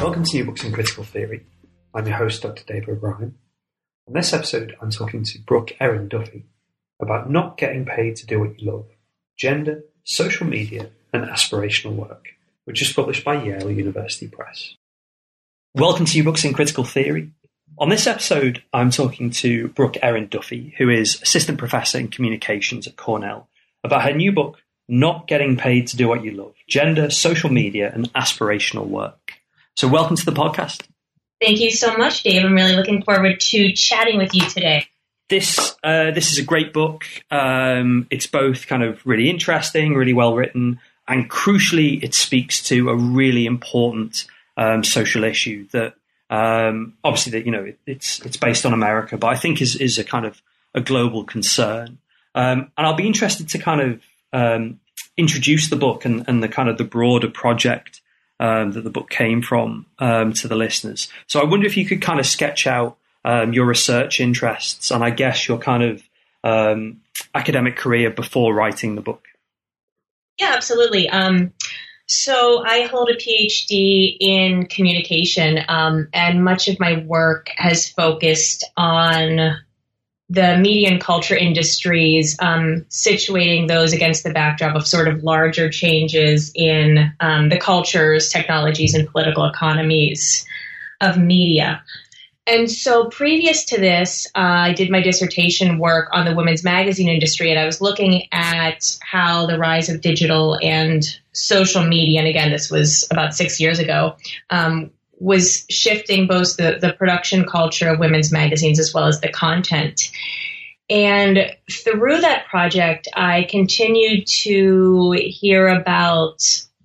Welcome 0.00 0.24
to 0.24 0.36
New 0.36 0.44
Books 0.46 0.64
in 0.64 0.72
Critical 0.72 1.04
Theory. 1.04 1.46
I'm 1.94 2.06
your 2.06 2.16
host, 2.16 2.42
Dr. 2.42 2.64
Dave 2.64 2.88
O'Brien. 2.88 3.36
On 4.08 4.14
this 4.14 4.32
episode, 4.32 4.74
I'm 4.80 4.90
talking 4.90 5.22
to 5.24 5.38
Brooke 5.40 5.72
Erin 5.78 6.08
Duffy 6.08 6.46
about 7.00 7.30
not 7.30 7.56
getting 7.58 7.84
paid 7.84 8.16
to 8.16 8.26
do 8.26 8.40
what 8.40 8.60
you 8.60 8.72
love, 8.72 8.86
gender, 9.36 9.84
social 10.04 10.46
media, 10.46 10.90
and 11.12 11.24
aspirational 11.24 11.94
work, 11.94 12.30
which 12.64 12.82
is 12.82 12.92
published 12.92 13.24
by 13.24 13.42
Yale 13.42 13.70
University 13.70 14.26
Press. 14.26 14.74
Welcome 15.74 16.06
to 16.06 16.16
New 16.16 16.24
Books 16.24 16.44
in 16.44 16.52
Critical 16.52 16.84
Theory. 16.84 17.30
On 17.78 17.88
this 17.88 18.06
episode, 18.06 18.62
I'm 18.72 18.90
talking 18.90 19.30
to 19.30 19.68
Brooke 19.68 19.96
Erin 20.02 20.26
Duffy, 20.26 20.74
who 20.78 20.88
is 20.88 21.22
Assistant 21.22 21.58
Professor 21.58 21.98
in 21.98 22.08
Communications 22.08 22.86
at 22.86 22.96
Cornell, 22.96 23.48
about 23.84 24.02
her 24.02 24.12
new 24.12 24.32
book, 24.32 24.58
Not 24.90 25.28
Getting 25.28 25.56
Paid 25.56 25.86
to 25.88 25.96
Do 25.96 26.08
What 26.08 26.24
You 26.24 26.32
Love 26.32 26.54
Gender, 26.68 27.10
Social 27.10 27.50
Media, 27.50 27.92
and 27.94 28.12
Aspirational 28.14 28.88
Work. 28.88 29.34
So, 29.76 29.86
welcome 29.86 30.16
to 30.16 30.24
the 30.24 30.32
podcast. 30.32 30.82
Thank 31.40 31.60
you 31.60 31.70
so 31.70 31.96
much, 31.96 32.24
Dave. 32.24 32.44
I'm 32.44 32.54
really 32.54 32.74
looking 32.74 33.02
forward 33.02 33.38
to 33.40 33.72
chatting 33.72 34.18
with 34.18 34.34
you 34.34 34.42
today. 34.42 34.86
This 35.28 35.76
uh, 35.84 36.10
this 36.10 36.32
is 36.32 36.38
a 36.38 36.44
great 36.44 36.72
book. 36.72 37.04
Um, 37.30 38.08
it's 38.10 38.26
both 38.26 38.66
kind 38.66 38.82
of 38.82 39.00
really 39.06 39.30
interesting, 39.30 39.94
really 39.94 40.12
well 40.12 40.34
written, 40.34 40.80
and 41.06 41.30
crucially, 41.30 42.02
it 42.02 42.12
speaks 42.12 42.60
to 42.64 42.90
a 42.90 42.96
really 42.96 43.46
important 43.46 44.26
um, 44.56 44.82
social 44.82 45.22
issue 45.22 45.68
that 45.68 45.94
um, 46.30 46.94
obviously 47.04 47.32
that 47.32 47.46
you 47.46 47.52
know 47.52 47.62
it, 47.62 47.78
it's 47.86 48.20
it's 48.26 48.36
based 48.36 48.66
on 48.66 48.72
America, 48.72 49.16
but 49.16 49.28
I 49.28 49.36
think 49.36 49.62
is 49.62 49.76
is 49.76 49.98
a 49.98 50.04
kind 50.04 50.26
of 50.26 50.42
a 50.74 50.80
global 50.80 51.24
concern. 51.24 51.98
Um, 52.34 52.70
and 52.76 52.86
I'll 52.86 52.94
be 52.94 53.06
interested 53.06 53.48
to 53.50 53.58
kind 53.58 53.80
of 53.80 54.00
um, 54.32 54.80
introduce 55.20 55.70
the 55.70 55.76
book 55.76 56.04
and, 56.04 56.24
and 56.26 56.42
the 56.42 56.48
kind 56.48 56.68
of 56.68 56.78
the 56.78 56.84
broader 56.84 57.28
project 57.28 58.00
um, 58.40 58.72
that 58.72 58.82
the 58.82 58.90
book 58.90 59.10
came 59.10 59.42
from 59.42 59.86
um, 59.98 60.32
to 60.32 60.48
the 60.48 60.56
listeners. 60.56 61.08
So 61.26 61.40
I 61.40 61.44
wonder 61.44 61.66
if 61.66 61.76
you 61.76 61.86
could 61.86 62.02
kind 62.02 62.18
of 62.18 62.26
sketch 62.26 62.66
out 62.66 62.96
um, 63.24 63.52
your 63.52 63.66
research 63.66 64.18
interests 64.18 64.90
and 64.90 65.04
I 65.04 65.10
guess 65.10 65.46
your 65.46 65.58
kind 65.58 65.82
of 65.82 66.02
um, 66.42 67.02
academic 67.34 67.76
career 67.76 68.10
before 68.10 68.54
writing 68.54 68.94
the 68.94 69.02
book. 69.02 69.26
Yeah, 70.38 70.52
absolutely. 70.54 71.08
Um, 71.10 71.52
so 72.06 72.64
I 72.64 72.86
hold 72.86 73.10
a 73.10 73.16
PhD 73.16 74.16
in 74.18 74.66
communication, 74.66 75.60
um, 75.68 76.08
and 76.12 76.42
much 76.42 76.66
of 76.66 76.80
my 76.80 77.04
work 77.06 77.50
has 77.56 77.88
focused 77.88 78.64
on 78.76 79.58
the 80.30 80.56
media 80.58 80.88
and 80.88 81.00
culture 81.00 81.36
industries, 81.36 82.36
um, 82.38 82.86
situating 82.88 83.66
those 83.66 83.92
against 83.92 84.22
the 84.22 84.32
backdrop 84.32 84.76
of 84.76 84.86
sort 84.86 85.08
of 85.08 85.24
larger 85.24 85.68
changes 85.68 86.52
in 86.54 87.12
um, 87.18 87.48
the 87.48 87.58
cultures, 87.58 88.28
technologies, 88.28 88.94
and 88.94 89.08
political 89.08 89.44
economies 89.44 90.46
of 91.00 91.18
media. 91.18 91.82
And 92.46 92.70
so, 92.70 93.08
previous 93.08 93.64
to 93.66 93.80
this, 93.80 94.26
uh, 94.36 94.38
I 94.38 94.72
did 94.72 94.88
my 94.88 95.02
dissertation 95.02 95.78
work 95.78 96.08
on 96.12 96.24
the 96.24 96.34
women's 96.34 96.62
magazine 96.62 97.08
industry, 97.08 97.50
and 97.50 97.58
I 97.58 97.66
was 97.66 97.80
looking 97.80 98.28
at 98.32 98.96
how 99.02 99.46
the 99.46 99.58
rise 99.58 99.88
of 99.88 100.00
digital 100.00 100.58
and 100.62 101.04
social 101.32 101.84
media, 101.84 102.20
and 102.20 102.28
again, 102.28 102.50
this 102.50 102.70
was 102.70 103.06
about 103.10 103.34
six 103.34 103.60
years 103.60 103.80
ago, 103.80 104.16
um, 104.50 104.90
was 105.20 105.64
shifting 105.70 106.26
both 106.26 106.56
the, 106.56 106.78
the 106.80 106.92
production 106.94 107.46
culture 107.46 107.90
of 107.90 108.00
women's 108.00 108.32
magazines 108.32 108.80
as 108.80 108.92
well 108.92 109.06
as 109.06 109.20
the 109.20 109.28
content. 109.28 110.10
And 110.88 111.54
through 111.70 112.20
that 112.22 112.46
project, 112.46 113.06
I 113.14 113.46
continued 113.48 114.26
to 114.42 115.12
hear 115.12 115.68
about 115.68 116.42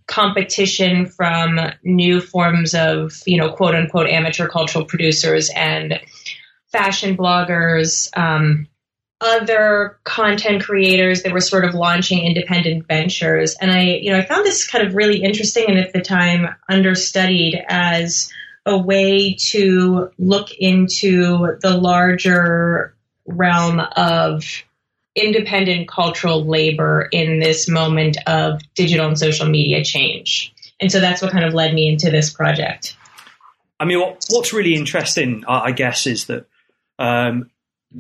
competition 0.08 1.08
from 1.08 1.60
new 1.84 2.22
forms 2.22 2.76
of, 2.76 3.20
you 3.26 3.38
know, 3.38 3.52
quote 3.52 3.74
unquote 3.74 4.08
amateur 4.08 4.48
cultural 4.48 4.86
producers 4.86 5.50
and 5.56 6.00
fashion 6.72 7.18
bloggers, 7.18 8.16
um, 8.16 8.68
other 9.22 9.98
content 10.04 10.64
creators 10.64 11.24
that 11.24 11.32
were 11.32 11.42
sort 11.42 11.66
of 11.66 11.74
launching 11.74 12.24
independent 12.24 12.86
ventures. 12.88 13.56
And 13.56 13.72
I, 13.72 13.82
you 14.02 14.12
know, 14.12 14.18
I 14.18 14.26
found 14.26 14.46
this 14.46 14.68
kind 14.68 14.86
of 14.86 14.94
really 14.94 15.24
interesting 15.24 15.66
and 15.70 15.80
at 15.80 15.94
the 15.94 16.02
time 16.02 16.54
understudied 16.70 17.64
as 17.68 18.32
a 18.66 18.78
way 18.78 19.36
to 19.36 20.10
look 20.18 20.52
into 20.54 21.58
the 21.62 21.78
larger 21.78 22.96
realm 23.26 23.80
of 23.80 24.44
independent 25.16 25.88
cultural 25.88 26.44
labor 26.44 27.08
in 27.12 27.40
this 27.40 27.70
moment 27.70 28.18
of 28.28 28.62
digital 28.74 29.08
and 29.08 29.18
social 29.18 29.48
media 29.48 29.84
change. 29.84 30.54
And 30.82 30.92
so 30.92 31.00
that's 31.00 31.22
what 31.22 31.32
kind 31.32 31.46
of 31.46 31.54
led 31.54 31.74
me 31.74 31.88
into 31.88 32.12
this 32.12 32.32
project. 32.32 32.98
I 33.80 33.86
mean, 33.86 34.00
what, 34.00 34.26
what's 34.30 34.52
really 34.52 34.76
interesting, 34.76 35.44
I 35.48 35.72
guess, 35.72 36.06
is 36.06 36.26
that 36.26 36.48
um, 37.00 37.50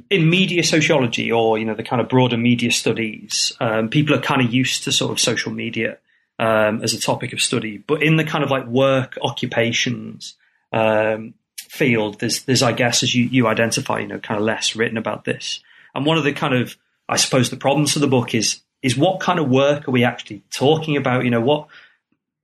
in 0.09 0.29
media 0.29 0.63
sociology 0.63 1.31
or 1.31 1.57
you 1.57 1.65
know 1.65 1.75
the 1.75 1.83
kind 1.83 2.01
of 2.01 2.09
broader 2.09 2.37
media 2.37 2.71
studies, 2.71 3.53
um, 3.59 3.89
people 3.89 4.15
are 4.15 4.21
kind 4.21 4.41
of 4.41 4.53
used 4.53 4.83
to 4.83 4.91
sort 4.91 5.11
of 5.11 5.19
social 5.19 5.51
media 5.51 5.97
um, 6.39 6.81
as 6.83 6.93
a 6.93 6.99
topic 6.99 7.33
of 7.33 7.39
study, 7.39 7.77
but 7.77 8.03
in 8.03 8.17
the 8.17 8.23
kind 8.23 8.43
of 8.43 8.49
like 8.49 8.65
work 8.67 9.17
occupations 9.21 10.35
um, 10.73 11.33
field, 11.57 12.19
there's 12.19 12.43
there's 12.43 12.63
I 12.63 12.73
guess 12.73 13.03
as 13.03 13.15
you 13.15 13.25
you 13.25 13.47
identify, 13.47 13.99
you 13.99 14.07
know, 14.07 14.19
kind 14.19 14.39
of 14.39 14.45
less 14.45 14.75
written 14.75 14.97
about 14.97 15.25
this. 15.25 15.61
And 15.93 16.05
one 16.05 16.17
of 16.17 16.23
the 16.23 16.33
kind 16.33 16.53
of 16.53 16.75
I 17.07 17.17
suppose 17.17 17.49
the 17.49 17.57
problems 17.57 17.93
for 17.93 17.99
the 17.99 18.07
book 18.07 18.33
is 18.35 18.61
is 18.81 18.97
what 18.97 19.19
kind 19.19 19.39
of 19.39 19.49
work 19.49 19.87
are 19.87 19.91
we 19.91 20.03
actually 20.03 20.43
talking 20.55 20.97
about? 20.97 21.23
You 21.23 21.31
know, 21.31 21.41
what 21.41 21.67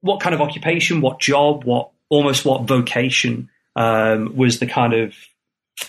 what 0.01 0.19
kind 0.19 0.33
of 0.33 0.41
occupation, 0.41 1.01
what 1.01 1.19
job, 1.19 1.63
what 1.63 1.89
almost 2.09 2.45
what 2.45 2.63
vocation 2.63 3.50
um, 3.75 4.35
was 4.35 4.59
the 4.59 4.68
kind 4.68 4.94
of 4.94 5.16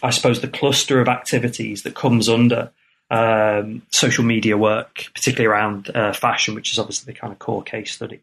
I 0.03 0.11
suppose 0.11 0.41
the 0.41 0.49
cluster 0.49 1.01
of 1.01 1.09
activities 1.09 1.83
that 1.83 1.95
comes 1.95 2.29
under 2.29 2.71
um, 3.11 3.83
social 3.91 4.25
media 4.25 4.57
work, 4.57 5.07
particularly 5.15 5.47
around 5.47 5.91
uh, 5.95 6.13
fashion, 6.13 6.55
which 6.55 6.73
is 6.73 6.79
obviously 6.79 7.13
the 7.13 7.19
kind 7.19 7.33
of 7.33 7.39
core 7.39 7.63
case 7.63 7.93
study. 7.93 8.21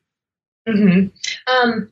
Mm-hmm. 0.68 1.07
Um, 1.52 1.91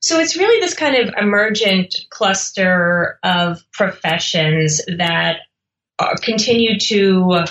so 0.00 0.18
it's 0.18 0.36
really 0.36 0.60
this 0.60 0.74
kind 0.74 0.96
of 0.96 1.14
emergent 1.16 1.94
cluster 2.10 3.18
of 3.22 3.62
professions 3.72 4.80
that 4.98 5.40
continue 6.22 6.78
to 6.78 7.44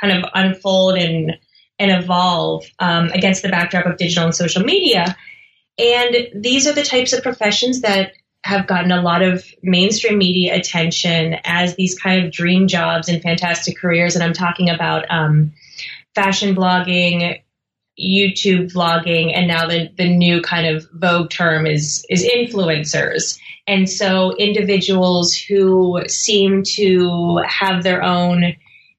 kind 0.00 0.24
of 0.24 0.30
unfold 0.34 0.96
and 0.96 1.32
and 1.78 1.90
evolve 1.90 2.64
um, 2.78 3.08
against 3.08 3.42
the 3.42 3.48
backdrop 3.48 3.86
of 3.86 3.96
digital 3.96 4.24
and 4.24 4.34
social 4.34 4.62
media. 4.62 5.16
And 5.78 6.28
these 6.34 6.66
are 6.66 6.72
the 6.72 6.84
types 6.84 7.12
of 7.12 7.22
professions 7.22 7.80
that 7.80 8.12
have 8.44 8.66
gotten 8.66 8.90
a 8.90 9.02
lot 9.02 9.22
of 9.22 9.44
mainstream 9.62 10.18
media 10.18 10.54
attention 10.56 11.36
as 11.44 11.76
these 11.76 11.98
kind 11.98 12.24
of 12.24 12.32
dream 12.32 12.66
jobs 12.66 13.08
and 13.08 13.22
fantastic 13.22 13.78
careers. 13.78 14.14
And 14.14 14.24
I'm 14.24 14.32
talking 14.32 14.68
about 14.68 15.04
um, 15.10 15.52
fashion 16.14 16.54
blogging, 16.54 17.40
YouTube 18.00 18.72
vlogging, 18.72 19.36
and 19.36 19.46
now 19.46 19.68
the, 19.68 19.90
the 19.96 20.08
new 20.08 20.42
kind 20.42 20.66
of 20.66 20.88
vogue 20.92 21.30
term 21.30 21.66
is 21.66 22.04
is 22.10 22.24
influencers. 22.24 23.38
And 23.66 23.88
so 23.88 24.34
individuals 24.36 25.34
who 25.34 26.02
seem 26.08 26.64
to 26.74 27.36
have 27.46 27.84
their 27.84 28.02
own 28.02 28.56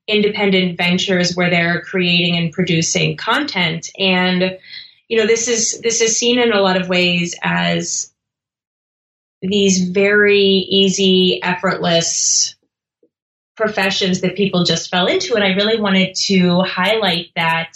independent 0.07 0.77
ventures 0.77 1.35
where 1.35 1.49
they're 1.49 1.81
creating 1.81 2.37
and 2.37 2.51
producing 2.51 3.17
content. 3.17 3.89
And 3.99 4.57
you 5.09 5.17
know, 5.17 5.27
this 5.27 5.49
is 5.49 5.81
this 5.81 5.99
is 5.99 6.17
seen 6.17 6.39
in 6.39 6.53
a 6.53 6.61
lot 6.61 6.79
of 6.79 6.87
ways 6.87 7.35
as 7.43 8.12
these 9.43 9.89
very 9.89 10.39
easy, 10.39 11.41
effortless 11.43 12.55
professions 13.57 14.21
that 14.21 14.35
people 14.35 14.63
just 14.63 14.89
fell 14.89 15.05
into. 15.05 15.35
And 15.35 15.43
I 15.43 15.49
really 15.49 15.79
wanted 15.79 16.15
to 16.27 16.61
highlight 16.61 17.27
that 17.35 17.73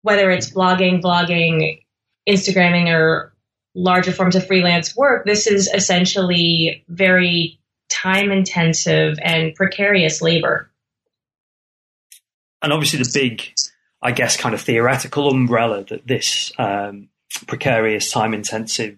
whether 0.00 0.30
it's 0.30 0.50
blogging, 0.50 1.02
vlogging, 1.02 1.82
Instagramming, 2.28 2.88
or 2.88 3.34
larger 3.74 4.12
forms 4.12 4.34
of 4.34 4.46
freelance 4.46 4.96
work, 4.96 5.24
this 5.26 5.46
is 5.46 5.68
essentially 5.68 6.84
very 6.88 7.60
time 7.88 8.32
intensive 8.32 9.18
and 9.22 9.54
precarious 9.54 10.22
labor. 10.22 10.70
And 12.62 12.72
obviously, 12.72 13.02
the 13.02 13.10
big, 13.12 13.42
I 14.00 14.12
guess, 14.12 14.36
kind 14.36 14.54
of 14.54 14.60
theoretical 14.62 15.30
umbrella 15.30 15.84
that 15.84 16.06
this 16.06 16.52
um, 16.58 17.08
precarious, 17.46 18.10
time 18.10 18.34
intensive 18.34 18.96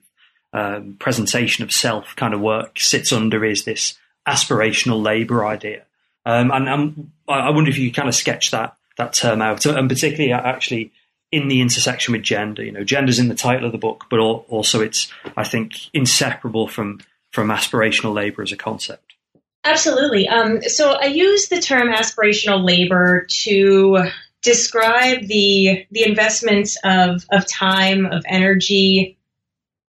um, 0.54 0.96
presentation 1.00 1.64
of 1.64 1.72
self 1.72 2.14
kind 2.16 2.32
of 2.32 2.40
work 2.40 2.78
sits 2.78 3.12
under 3.12 3.44
is 3.44 3.64
this 3.64 3.98
aspirational 4.26 5.02
labour 5.02 5.44
idea. 5.44 5.82
Um, 6.24 6.50
and, 6.50 6.68
and, 6.68 7.10
I 7.28 7.50
wonder 7.50 7.70
if 7.70 7.76
you 7.76 7.92
kind 7.92 8.08
of 8.08 8.14
sketch 8.14 8.50
that 8.52 8.76
that 8.96 9.12
term 9.12 9.42
out, 9.42 9.66
and 9.66 9.88
particularly 9.88 10.32
actually 10.32 10.92
in 11.32 11.48
the 11.48 11.60
intersection 11.60 12.12
with 12.12 12.22
gender. 12.22 12.62
You 12.62 12.70
know, 12.70 12.84
gender's 12.84 13.18
in 13.18 13.28
the 13.28 13.34
title 13.34 13.66
of 13.66 13.72
the 13.72 13.78
book, 13.78 14.04
but 14.08 14.20
also 14.20 14.80
it's 14.80 15.12
I 15.36 15.44
think 15.44 15.72
inseparable 15.92 16.68
from 16.68 17.00
from 17.32 17.48
aspirational 17.48 18.14
labour 18.14 18.42
as 18.42 18.52
a 18.52 18.56
concept. 18.56 19.14
Absolutely. 19.64 20.28
Um, 20.28 20.62
so 20.62 20.92
I 20.92 21.06
use 21.06 21.48
the 21.48 21.60
term 21.60 21.88
aspirational 21.88 22.64
labor 22.64 23.26
to 23.28 24.04
describe 24.42 25.26
the 25.26 25.84
the 25.90 26.06
investments 26.06 26.78
of 26.84 27.24
of 27.32 27.48
time, 27.48 28.06
of 28.06 28.22
energy, 28.28 29.16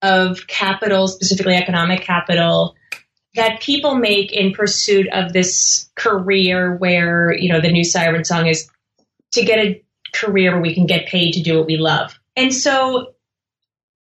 of 0.06 0.46
capital, 0.48 1.08
specifically 1.08 1.56
economic 1.56 2.02
capital, 2.02 2.76
that 3.36 3.62
people 3.62 3.96
make 3.96 4.32
in 4.32 4.54
pursuit 4.54 5.08
of 5.12 5.34
this 5.34 5.90
career 5.96 6.76
where, 6.78 7.34
you 7.34 7.52
know, 7.52 7.60
the 7.60 7.72
new 7.72 7.84
siren 7.84 8.24
song 8.24 8.48
is 8.48 8.70
to 9.34 9.44
get 9.44 9.60
a 9.60 9.84
career 10.14 10.54
where 10.54 10.62
we 10.62 10.74
can 10.74 10.86
get 10.86 11.08
paid 11.08 11.34
to 11.34 11.42
do 11.42 11.58
what 11.58 11.68
we 11.68 11.78
love. 11.78 12.18
And 12.36 12.54
so 12.54 13.16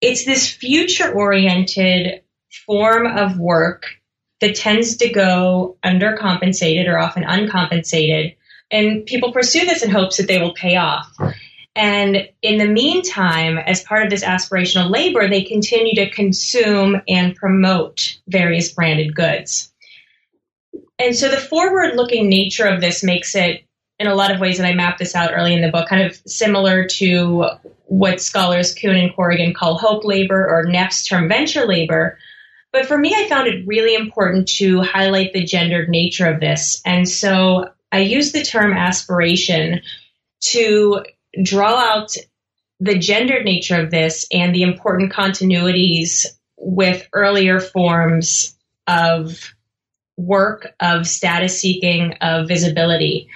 it's 0.00 0.24
this 0.24 0.50
future 0.50 1.12
oriented 1.12 2.22
form 2.66 3.06
of 3.06 3.38
work 3.38 3.84
that 4.40 4.56
tends 4.56 4.96
to 4.96 5.08
go 5.08 5.78
undercompensated 5.84 6.88
or 6.88 6.98
often 6.98 7.24
uncompensated. 7.24 8.34
And 8.70 9.06
people 9.06 9.32
pursue 9.32 9.64
this 9.64 9.82
in 9.82 9.90
hopes 9.90 10.16
that 10.16 10.26
they 10.26 10.40
will 10.40 10.54
pay 10.54 10.76
off. 10.76 11.06
And 11.74 12.28
in 12.42 12.58
the 12.58 12.66
meantime, 12.66 13.56
as 13.56 13.82
part 13.82 14.04
of 14.04 14.10
this 14.10 14.24
aspirational 14.24 14.90
labor, 14.90 15.28
they 15.28 15.42
continue 15.42 15.94
to 15.94 16.10
consume 16.10 17.00
and 17.08 17.34
promote 17.34 18.18
various 18.28 18.72
branded 18.72 19.14
goods. 19.14 19.72
And 20.98 21.16
so 21.16 21.28
the 21.28 21.38
forward 21.38 21.96
looking 21.96 22.28
nature 22.28 22.66
of 22.66 22.80
this 22.80 23.02
makes 23.02 23.34
it, 23.34 23.64
in 23.98 24.06
a 24.06 24.14
lot 24.14 24.32
of 24.32 24.40
ways, 24.40 24.58
and 24.58 24.66
I 24.66 24.74
map 24.74 24.98
this 24.98 25.14
out 25.14 25.32
early 25.32 25.54
in 25.54 25.62
the 25.62 25.70
book, 25.70 25.88
kind 25.88 26.02
of 26.02 26.20
similar 26.26 26.86
to 26.98 27.46
what 27.86 28.20
scholars 28.20 28.74
Kuehn 28.74 29.02
and 29.02 29.14
Corrigan 29.14 29.54
call 29.54 29.78
hope 29.78 30.04
labor 30.04 30.46
or 30.46 30.64
Neff's 30.64 31.04
term 31.04 31.28
venture 31.28 31.66
labor. 31.66 32.18
But 32.72 32.86
for 32.86 32.96
me, 32.96 33.14
I 33.14 33.28
found 33.28 33.48
it 33.48 33.66
really 33.66 33.94
important 33.94 34.48
to 34.56 34.80
highlight 34.80 35.32
the 35.32 35.44
gendered 35.44 35.88
nature 35.88 36.26
of 36.26 36.40
this. 36.40 36.82
And 36.84 37.08
so 37.08 37.70
I 37.90 38.00
use 38.00 38.32
the 38.32 38.42
term 38.42 38.72
aspiration 38.72 39.82
to 40.40 41.04
draw 41.40 41.76
out 41.76 42.16
the 42.80 42.98
gendered 42.98 43.44
nature 43.44 43.80
of 43.80 43.90
this 43.90 44.26
and 44.32 44.54
the 44.54 44.62
important 44.62 45.12
continuities 45.12 46.26
with 46.56 47.08
earlier 47.12 47.60
forms 47.60 48.56
of 48.86 49.54
work, 50.16 50.74
of 50.80 51.06
status 51.06 51.60
seeking, 51.60 52.14
of 52.20 52.48
visibility. 52.48 53.28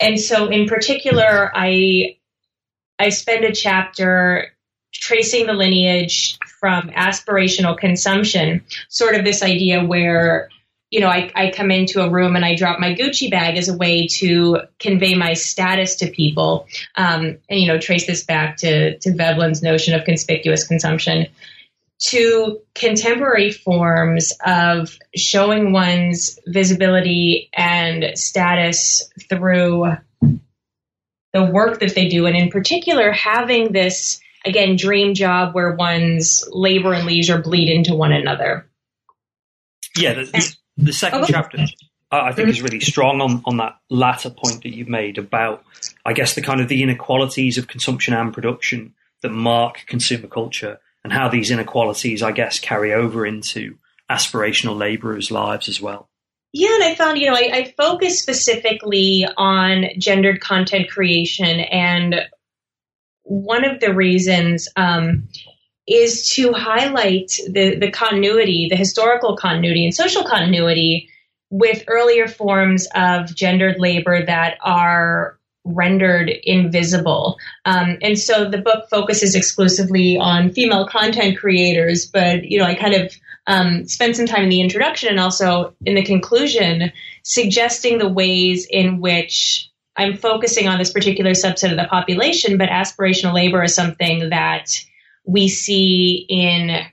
And 0.00 0.20
so 0.20 0.48
in 0.48 0.66
particular, 0.66 1.50
I 1.54 2.16
I 2.98 3.10
spend 3.10 3.44
a 3.44 3.52
chapter 3.52 4.52
tracing 4.92 5.46
the 5.46 5.52
lineage 5.52 6.38
from 6.60 6.88
aspirational 6.90 7.78
consumption, 7.78 8.64
sort 8.88 9.14
of 9.14 9.24
this 9.24 9.42
idea 9.42 9.84
where 9.84 10.48
you 10.90 11.00
know, 11.00 11.08
I, 11.08 11.30
I 11.34 11.50
come 11.50 11.70
into 11.70 12.02
a 12.02 12.10
room 12.10 12.36
and 12.36 12.44
I 12.44 12.54
drop 12.54 12.78
my 12.78 12.94
Gucci 12.94 13.30
bag 13.30 13.56
as 13.56 13.68
a 13.68 13.76
way 13.76 14.06
to 14.18 14.60
convey 14.78 15.14
my 15.14 15.32
status 15.32 15.96
to 15.96 16.10
people. 16.10 16.66
Um, 16.94 17.38
and, 17.48 17.60
you 17.60 17.66
know, 17.66 17.78
trace 17.78 18.06
this 18.06 18.24
back 18.24 18.58
to, 18.58 18.98
to 18.98 19.14
Veblen's 19.14 19.62
notion 19.62 19.94
of 19.94 20.04
conspicuous 20.04 20.66
consumption 20.66 21.26
to 21.98 22.60
contemporary 22.74 23.50
forms 23.50 24.32
of 24.44 24.98
showing 25.14 25.72
one's 25.72 26.38
visibility 26.46 27.48
and 27.54 28.16
status 28.18 29.10
through 29.28 29.86
the 31.32 31.44
work 31.44 31.80
that 31.80 31.94
they 31.94 32.08
do. 32.08 32.26
And 32.26 32.36
in 32.36 32.50
particular, 32.50 33.12
having 33.12 33.72
this, 33.72 34.20
again, 34.44 34.76
dream 34.76 35.14
job 35.14 35.54
where 35.54 35.74
one's 35.74 36.44
labor 36.50 36.92
and 36.92 37.06
leisure 37.06 37.40
bleed 37.40 37.70
into 37.70 37.94
one 37.94 38.12
another. 38.12 38.66
Yeah, 39.96 40.24
the 40.76 40.92
second 40.92 41.22
oh, 41.22 41.26
chapter, 41.28 41.66
I 42.10 42.32
think, 42.32 42.48
is 42.48 42.62
really 42.62 42.80
strong 42.80 43.20
on, 43.20 43.42
on 43.44 43.56
that 43.58 43.78
latter 43.90 44.30
point 44.30 44.62
that 44.62 44.74
you've 44.74 44.88
made 44.88 45.18
about, 45.18 45.64
I 46.04 46.12
guess, 46.12 46.34
the 46.34 46.42
kind 46.42 46.60
of 46.60 46.68
the 46.68 46.82
inequalities 46.82 47.58
of 47.58 47.68
consumption 47.68 48.14
and 48.14 48.32
production 48.32 48.94
that 49.22 49.30
mark 49.30 49.84
consumer 49.86 50.28
culture 50.28 50.78
and 51.02 51.12
how 51.12 51.28
these 51.28 51.50
inequalities, 51.50 52.22
I 52.22 52.32
guess, 52.32 52.58
carry 52.58 52.92
over 52.92 53.24
into 53.24 53.76
aspirational 54.10 54.76
laborers' 54.76 55.30
lives 55.30 55.68
as 55.68 55.80
well. 55.80 56.08
Yeah, 56.52 56.74
and 56.74 56.84
I 56.84 56.94
found, 56.94 57.18
you 57.18 57.28
know, 57.28 57.34
I, 57.36 57.50
I 57.52 57.74
focus 57.76 58.20
specifically 58.20 59.26
on 59.36 59.86
gendered 59.98 60.40
content 60.40 60.90
creation, 60.90 61.60
and 61.60 62.22
one 63.22 63.64
of 63.64 63.80
the 63.80 63.92
reasons 63.92 64.68
um, 64.76 65.28
is 65.86 66.28
to 66.30 66.52
highlight 66.52 67.38
the, 67.48 67.76
the 67.76 67.90
continuity, 67.90 68.68
the 68.70 68.76
historical 68.76 69.36
continuity 69.36 69.84
and 69.84 69.94
social 69.94 70.24
continuity 70.24 71.08
with 71.50 71.84
earlier 71.86 72.26
forms 72.26 72.88
of 72.94 73.34
gendered 73.34 73.76
labor 73.78 74.24
that 74.24 74.58
are 74.62 75.38
rendered 75.64 76.28
invisible. 76.28 77.38
Um, 77.64 77.98
and 78.02 78.18
so 78.18 78.48
the 78.48 78.58
book 78.58 78.88
focuses 78.88 79.34
exclusively 79.34 80.16
on 80.16 80.52
female 80.52 80.86
content 80.86 81.38
creators, 81.38 82.06
but 82.06 82.44
you 82.44 82.58
know, 82.58 82.64
I 82.64 82.74
kind 82.74 82.94
of 82.94 83.12
um, 83.46 83.86
spend 83.86 84.16
some 84.16 84.26
time 84.26 84.44
in 84.44 84.48
the 84.48 84.60
introduction 84.60 85.08
and 85.10 85.20
also 85.20 85.74
in 85.84 85.94
the 85.94 86.04
conclusion 86.04 86.92
suggesting 87.22 87.98
the 87.98 88.08
ways 88.08 88.66
in 88.68 89.00
which 89.00 89.70
I'm 89.96 90.16
focusing 90.16 90.68
on 90.68 90.78
this 90.78 90.92
particular 90.92 91.30
subset 91.32 91.70
of 91.70 91.78
the 91.78 91.88
population, 91.88 92.58
but 92.58 92.68
aspirational 92.68 93.34
labor 93.34 93.62
is 93.62 93.74
something 93.74 94.30
that 94.30 94.68
we 95.26 95.48
see 95.48 96.24
in 96.28 96.86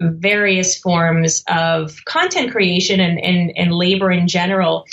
various 0.00 0.78
forms 0.78 1.44
of 1.46 2.04
content 2.04 2.50
creation 2.52 3.00
and, 3.00 3.20
and, 3.20 3.52
and 3.56 3.72
labor 3.72 4.10
in 4.10 4.26
general 4.26 4.86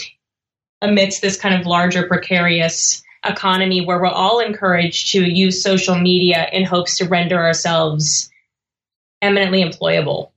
amidst 0.81 1.21
this 1.21 1.39
kind 1.39 1.59
of 1.59 1.65
larger 1.65 2.07
precarious 2.07 3.03
economy 3.25 3.85
where 3.85 3.99
we're 3.99 4.07
all 4.07 4.39
encouraged 4.39 5.11
to 5.11 5.23
use 5.23 5.63
social 5.63 5.95
media 5.95 6.47
in 6.51 6.65
hopes 6.65 6.97
to 6.97 7.05
render 7.05 7.41
ourselves 7.41 8.29
eminently 9.21 9.63
employable. 9.63 10.31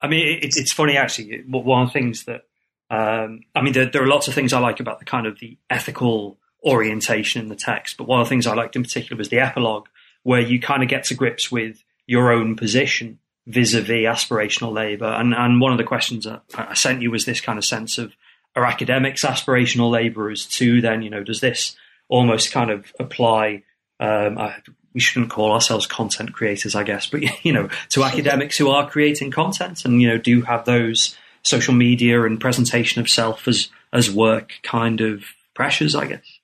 I 0.00 0.08
mean, 0.08 0.40
it's, 0.42 0.56
it's 0.56 0.72
funny 0.72 0.96
actually. 0.96 1.42
One 1.48 1.82
of 1.82 1.88
the 1.88 1.92
things 1.92 2.24
that, 2.24 2.42
um, 2.90 3.42
I 3.54 3.62
mean, 3.62 3.72
there, 3.72 3.86
there, 3.86 4.02
are 4.02 4.08
lots 4.08 4.28
of 4.28 4.34
things 4.34 4.52
I 4.52 4.58
like 4.58 4.80
about 4.80 4.98
the 4.98 5.04
kind 5.04 5.26
of 5.26 5.38
the 5.38 5.56
ethical 5.70 6.38
orientation 6.64 7.40
in 7.40 7.48
the 7.48 7.56
text, 7.56 7.96
but 7.96 8.06
one 8.06 8.20
of 8.20 8.26
the 8.26 8.28
things 8.28 8.46
I 8.46 8.54
liked 8.54 8.76
in 8.76 8.82
particular 8.82 9.16
was 9.16 9.30
the 9.30 9.38
epilogue, 9.38 9.86
where 10.22 10.40
you 10.40 10.60
kind 10.60 10.82
of 10.82 10.88
get 10.88 11.04
to 11.04 11.14
grips 11.14 11.50
with 11.50 11.82
your 12.06 12.32
own 12.32 12.56
position 12.56 13.18
vis-a-vis 13.46 14.06
aspirational 14.06 14.72
labour. 14.72 15.06
And, 15.06 15.34
and 15.34 15.60
one 15.60 15.72
of 15.72 15.78
the 15.78 15.84
questions 15.84 16.26
I 16.26 16.74
sent 16.74 17.02
you 17.02 17.10
was 17.10 17.24
this 17.24 17.40
kind 17.40 17.58
of 17.58 17.64
sense 17.64 17.98
of 17.98 18.14
are 18.54 18.64
academics 18.64 19.24
aspirational 19.24 19.90
labourers 19.90 20.46
too? 20.46 20.80
Then 20.80 21.02
you 21.02 21.10
know, 21.10 21.24
does 21.24 21.40
this 21.40 21.76
almost 22.08 22.52
kind 22.52 22.70
of 22.70 22.92
apply? 23.00 23.62
Um, 23.98 24.38
I, 24.38 24.56
we 24.94 25.00
shouldn't 25.00 25.30
call 25.30 25.52
ourselves 25.52 25.86
content 25.86 26.34
creators, 26.34 26.74
I 26.74 26.82
guess, 26.82 27.06
but 27.06 27.22
you 27.44 27.52
know, 27.52 27.68
to 27.90 28.04
academics 28.04 28.58
who 28.58 28.68
are 28.68 28.88
creating 28.88 29.30
content 29.30 29.84
and 29.84 30.00
you 30.00 30.08
know 30.08 30.18
do 30.18 30.42
have 30.42 30.64
those 30.64 31.16
social 31.42 31.74
media 31.74 32.22
and 32.24 32.40
presentation 32.40 33.00
of 33.00 33.08
self 33.08 33.48
as 33.48 33.68
as 33.92 34.10
work 34.10 34.54
kind 34.62 35.00
of 35.00 35.24
pressures, 35.54 35.94
I 35.94 36.06
guess. 36.06 36.38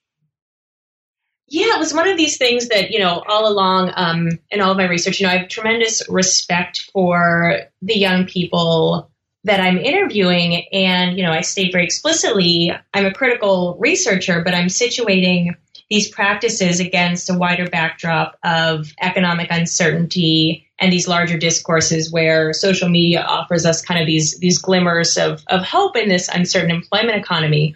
Yeah, 1.49 1.75
it 1.75 1.79
was 1.79 1.93
one 1.93 2.07
of 2.07 2.17
these 2.17 2.37
things 2.37 2.67
that, 2.69 2.91
you 2.91 2.99
know, 2.99 3.23
all 3.27 3.51
along 3.51 3.91
um, 3.95 4.29
in 4.51 4.61
all 4.61 4.71
of 4.71 4.77
my 4.77 4.87
research, 4.87 5.19
you 5.19 5.25
know, 5.25 5.33
I 5.33 5.37
have 5.37 5.49
tremendous 5.49 6.07
respect 6.07 6.89
for 6.93 7.61
the 7.81 7.97
young 7.97 8.25
people 8.25 9.09
that 9.45 9.59
I'm 9.59 9.77
interviewing. 9.77 10.67
And, 10.71 11.17
you 11.17 11.23
know, 11.23 11.31
I 11.31 11.41
state 11.41 11.71
very 11.71 11.85
explicitly, 11.85 12.71
I'm 12.93 13.05
a 13.05 13.13
critical 13.13 13.77
researcher, 13.79 14.43
but 14.43 14.53
I'm 14.53 14.67
situating 14.67 15.55
these 15.89 16.09
practices 16.09 16.79
against 16.79 17.29
a 17.29 17.37
wider 17.37 17.67
backdrop 17.67 18.37
of 18.43 18.93
economic 19.01 19.47
uncertainty 19.49 20.67
and 20.79 20.93
these 20.93 21.07
larger 21.07 21.37
discourses 21.37 22.11
where 22.11 22.53
social 22.53 22.89
media 22.89 23.21
offers 23.21 23.65
us 23.65 23.81
kind 23.83 23.99
of 23.99 24.05
these 24.05 24.37
these 24.37 24.59
glimmers 24.59 25.17
of, 25.17 25.43
of 25.47 25.63
hope 25.63 25.97
in 25.97 26.07
this 26.07 26.29
uncertain 26.29 26.71
employment 26.71 27.17
economy. 27.17 27.75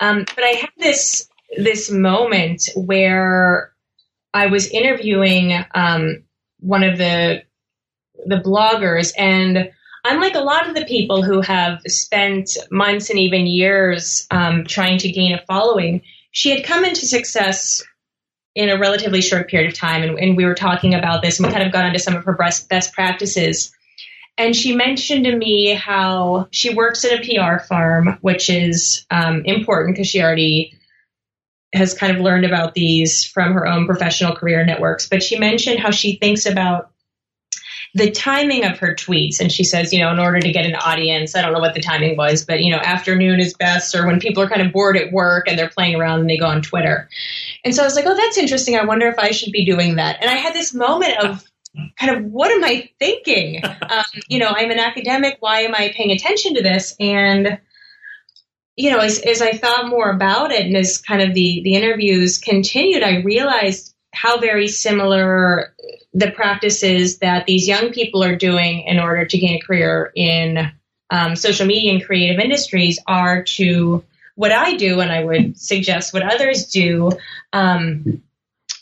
Um, 0.00 0.24
but 0.34 0.42
I 0.42 0.48
had 0.48 0.70
this 0.78 1.28
this 1.56 1.90
moment 1.90 2.68
where 2.74 3.72
I 4.32 4.46
was 4.46 4.68
interviewing 4.68 5.64
um, 5.74 6.24
one 6.60 6.82
of 6.82 6.98
the 6.98 7.42
the 8.26 8.36
bloggers, 8.36 9.12
and 9.18 9.70
unlike 10.04 10.34
a 10.34 10.40
lot 10.40 10.68
of 10.68 10.74
the 10.74 10.84
people 10.84 11.22
who 11.22 11.40
have 11.40 11.80
spent 11.86 12.56
months 12.70 13.10
and 13.10 13.18
even 13.18 13.46
years 13.46 14.26
um, 14.30 14.64
trying 14.64 14.98
to 14.98 15.10
gain 15.10 15.32
a 15.32 15.44
following, 15.46 16.02
she 16.30 16.50
had 16.50 16.64
come 16.64 16.84
into 16.84 17.06
success 17.06 17.82
in 18.54 18.68
a 18.68 18.78
relatively 18.78 19.20
short 19.20 19.48
period 19.48 19.72
of 19.72 19.76
time, 19.76 20.02
and, 20.02 20.18
and 20.18 20.36
we 20.36 20.44
were 20.44 20.54
talking 20.54 20.94
about 20.94 21.22
this, 21.22 21.38
and 21.38 21.46
we 21.46 21.52
kind 21.52 21.66
of 21.66 21.72
got 21.72 21.86
into 21.86 21.98
some 21.98 22.14
of 22.14 22.24
her 22.24 22.34
best 22.34 22.68
best 22.68 22.92
practices. 22.92 23.72
And 24.36 24.54
she 24.56 24.74
mentioned 24.74 25.24
to 25.24 25.36
me 25.36 25.74
how 25.74 26.48
she 26.50 26.74
works 26.74 27.04
at 27.04 27.12
a 27.12 27.22
PR 27.22 27.62
firm, 27.64 28.18
which 28.20 28.50
is 28.50 29.06
um, 29.10 29.42
important 29.44 29.94
because 29.94 30.08
she 30.08 30.22
already 30.22 30.76
has 31.74 31.94
kind 31.94 32.14
of 32.14 32.22
learned 32.22 32.44
about 32.44 32.74
these 32.74 33.24
from 33.24 33.52
her 33.52 33.66
own 33.66 33.86
professional 33.86 34.34
career 34.34 34.64
networks, 34.64 35.08
but 35.08 35.22
she 35.22 35.38
mentioned 35.38 35.80
how 35.80 35.90
she 35.90 36.16
thinks 36.16 36.46
about 36.46 36.90
the 37.94 38.10
timing 38.10 38.64
of 38.64 38.78
her 38.78 38.94
tweets. 38.94 39.40
And 39.40 39.52
she 39.52 39.62
says, 39.62 39.92
you 39.92 40.00
know, 40.00 40.10
in 40.10 40.18
order 40.18 40.40
to 40.40 40.52
get 40.52 40.66
an 40.66 40.74
audience, 40.74 41.36
I 41.36 41.42
don't 41.42 41.52
know 41.52 41.60
what 41.60 41.74
the 41.74 41.80
timing 41.80 42.16
was, 42.16 42.44
but, 42.44 42.60
you 42.60 42.72
know, 42.72 42.78
afternoon 42.78 43.38
is 43.38 43.54
best 43.54 43.94
or 43.94 44.06
when 44.06 44.18
people 44.18 44.42
are 44.42 44.48
kind 44.48 44.62
of 44.62 44.72
bored 44.72 44.96
at 44.96 45.12
work 45.12 45.46
and 45.46 45.56
they're 45.56 45.68
playing 45.68 45.94
around 45.94 46.20
and 46.20 46.28
they 46.28 46.36
go 46.36 46.46
on 46.46 46.60
Twitter. 46.60 47.08
And 47.64 47.74
so 47.74 47.82
I 47.82 47.84
was 47.84 47.94
like, 47.94 48.06
oh, 48.06 48.16
that's 48.16 48.36
interesting. 48.36 48.76
I 48.76 48.84
wonder 48.84 49.06
if 49.06 49.18
I 49.18 49.30
should 49.30 49.52
be 49.52 49.64
doing 49.64 49.96
that. 49.96 50.20
And 50.20 50.28
I 50.28 50.34
had 50.34 50.54
this 50.54 50.74
moment 50.74 51.24
of, 51.24 51.44
kind 51.98 52.16
of 52.16 52.24
what 52.32 52.50
am 52.50 52.64
I 52.64 52.90
thinking? 52.98 53.62
Um, 53.84 54.04
you 54.28 54.38
know, 54.38 54.48
I'm 54.48 54.70
an 54.70 54.78
academic. 54.78 55.36
Why 55.40 55.60
am 55.60 55.74
I 55.74 55.92
paying 55.94 56.10
attention 56.10 56.54
to 56.54 56.62
this? 56.62 56.96
And 56.98 57.60
you 58.76 58.90
know, 58.90 58.98
as, 58.98 59.18
as 59.20 59.40
I 59.40 59.52
thought 59.52 59.88
more 59.88 60.10
about 60.10 60.50
it 60.50 60.66
and 60.66 60.76
as 60.76 60.98
kind 60.98 61.22
of 61.22 61.34
the, 61.34 61.60
the 61.62 61.74
interviews 61.74 62.38
continued, 62.38 63.02
I 63.02 63.22
realized 63.22 63.94
how 64.12 64.38
very 64.38 64.68
similar 64.68 65.74
the 66.12 66.30
practices 66.30 67.18
that 67.18 67.46
these 67.46 67.68
young 67.68 67.92
people 67.92 68.22
are 68.22 68.36
doing 68.36 68.82
in 68.82 68.98
order 68.98 69.24
to 69.24 69.38
gain 69.38 69.56
a 69.56 69.64
career 69.64 70.12
in 70.14 70.72
um, 71.10 71.36
social 71.36 71.66
media 71.66 71.92
and 71.92 72.04
creative 72.04 72.40
industries 72.40 72.98
are 73.06 73.42
to 73.42 74.04
what 74.36 74.52
I 74.52 74.76
do, 74.76 75.00
and 75.00 75.12
I 75.12 75.22
would 75.22 75.58
suggest 75.58 76.12
what 76.12 76.22
others 76.22 76.66
do. 76.66 77.12
Um, 77.52 78.22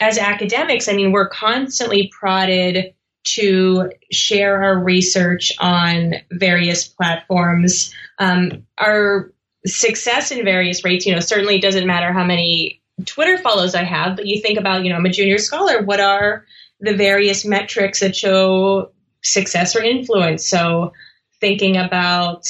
as 0.00 0.18
academics, 0.18 0.88
I 0.88 0.94
mean, 0.94 1.12
we're 1.12 1.28
constantly 1.28 2.10
prodded 2.18 2.94
to 3.24 3.92
share 4.10 4.62
our 4.62 4.78
research 4.78 5.52
on 5.60 6.14
various 6.30 6.88
platforms. 6.88 7.94
Um, 8.18 8.66
our 8.78 9.32
success 9.66 10.30
in 10.30 10.44
various 10.44 10.84
rates, 10.84 11.06
you 11.06 11.12
know, 11.12 11.20
certainly 11.20 11.58
doesn't 11.58 11.86
matter 11.86 12.12
how 12.12 12.24
many 12.24 12.82
Twitter 13.06 13.38
follows 13.38 13.74
I 13.74 13.84
have, 13.84 14.16
but 14.16 14.26
you 14.26 14.40
think 14.40 14.58
about, 14.58 14.84
you 14.84 14.90
know, 14.90 14.96
I'm 14.96 15.06
a 15.06 15.10
junior 15.10 15.38
scholar. 15.38 15.82
What 15.82 16.00
are 16.00 16.44
the 16.80 16.94
various 16.94 17.44
metrics 17.44 18.00
that 18.00 18.16
show 18.16 18.92
success 19.22 19.76
or 19.76 19.82
influence? 19.82 20.48
So 20.48 20.92
thinking 21.40 21.76
about 21.76 22.46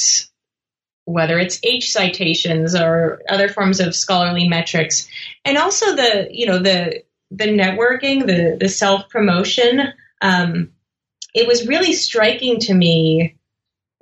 whether 1.04 1.38
it's 1.38 1.58
H 1.62 1.90
citations 1.90 2.74
or 2.74 3.22
other 3.28 3.48
forms 3.48 3.80
of 3.80 3.94
scholarly 3.94 4.48
metrics, 4.48 5.08
and 5.44 5.58
also 5.58 5.96
the, 5.96 6.28
you 6.30 6.46
know, 6.46 6.58
the 6.58 7.02
the 7.30 7.46
networking, 7.46 8.26
the 8.26 8.56
the 8.58 8.68
self 8.68 9.08
promotion. 9.08 9.92
Um, 10.20 10.70
it 11.34 11.48
was 11.48 11.66
really 11.66 11.92
striking 11.94 12.60
to 12.60 12.74
me 12.74 13.36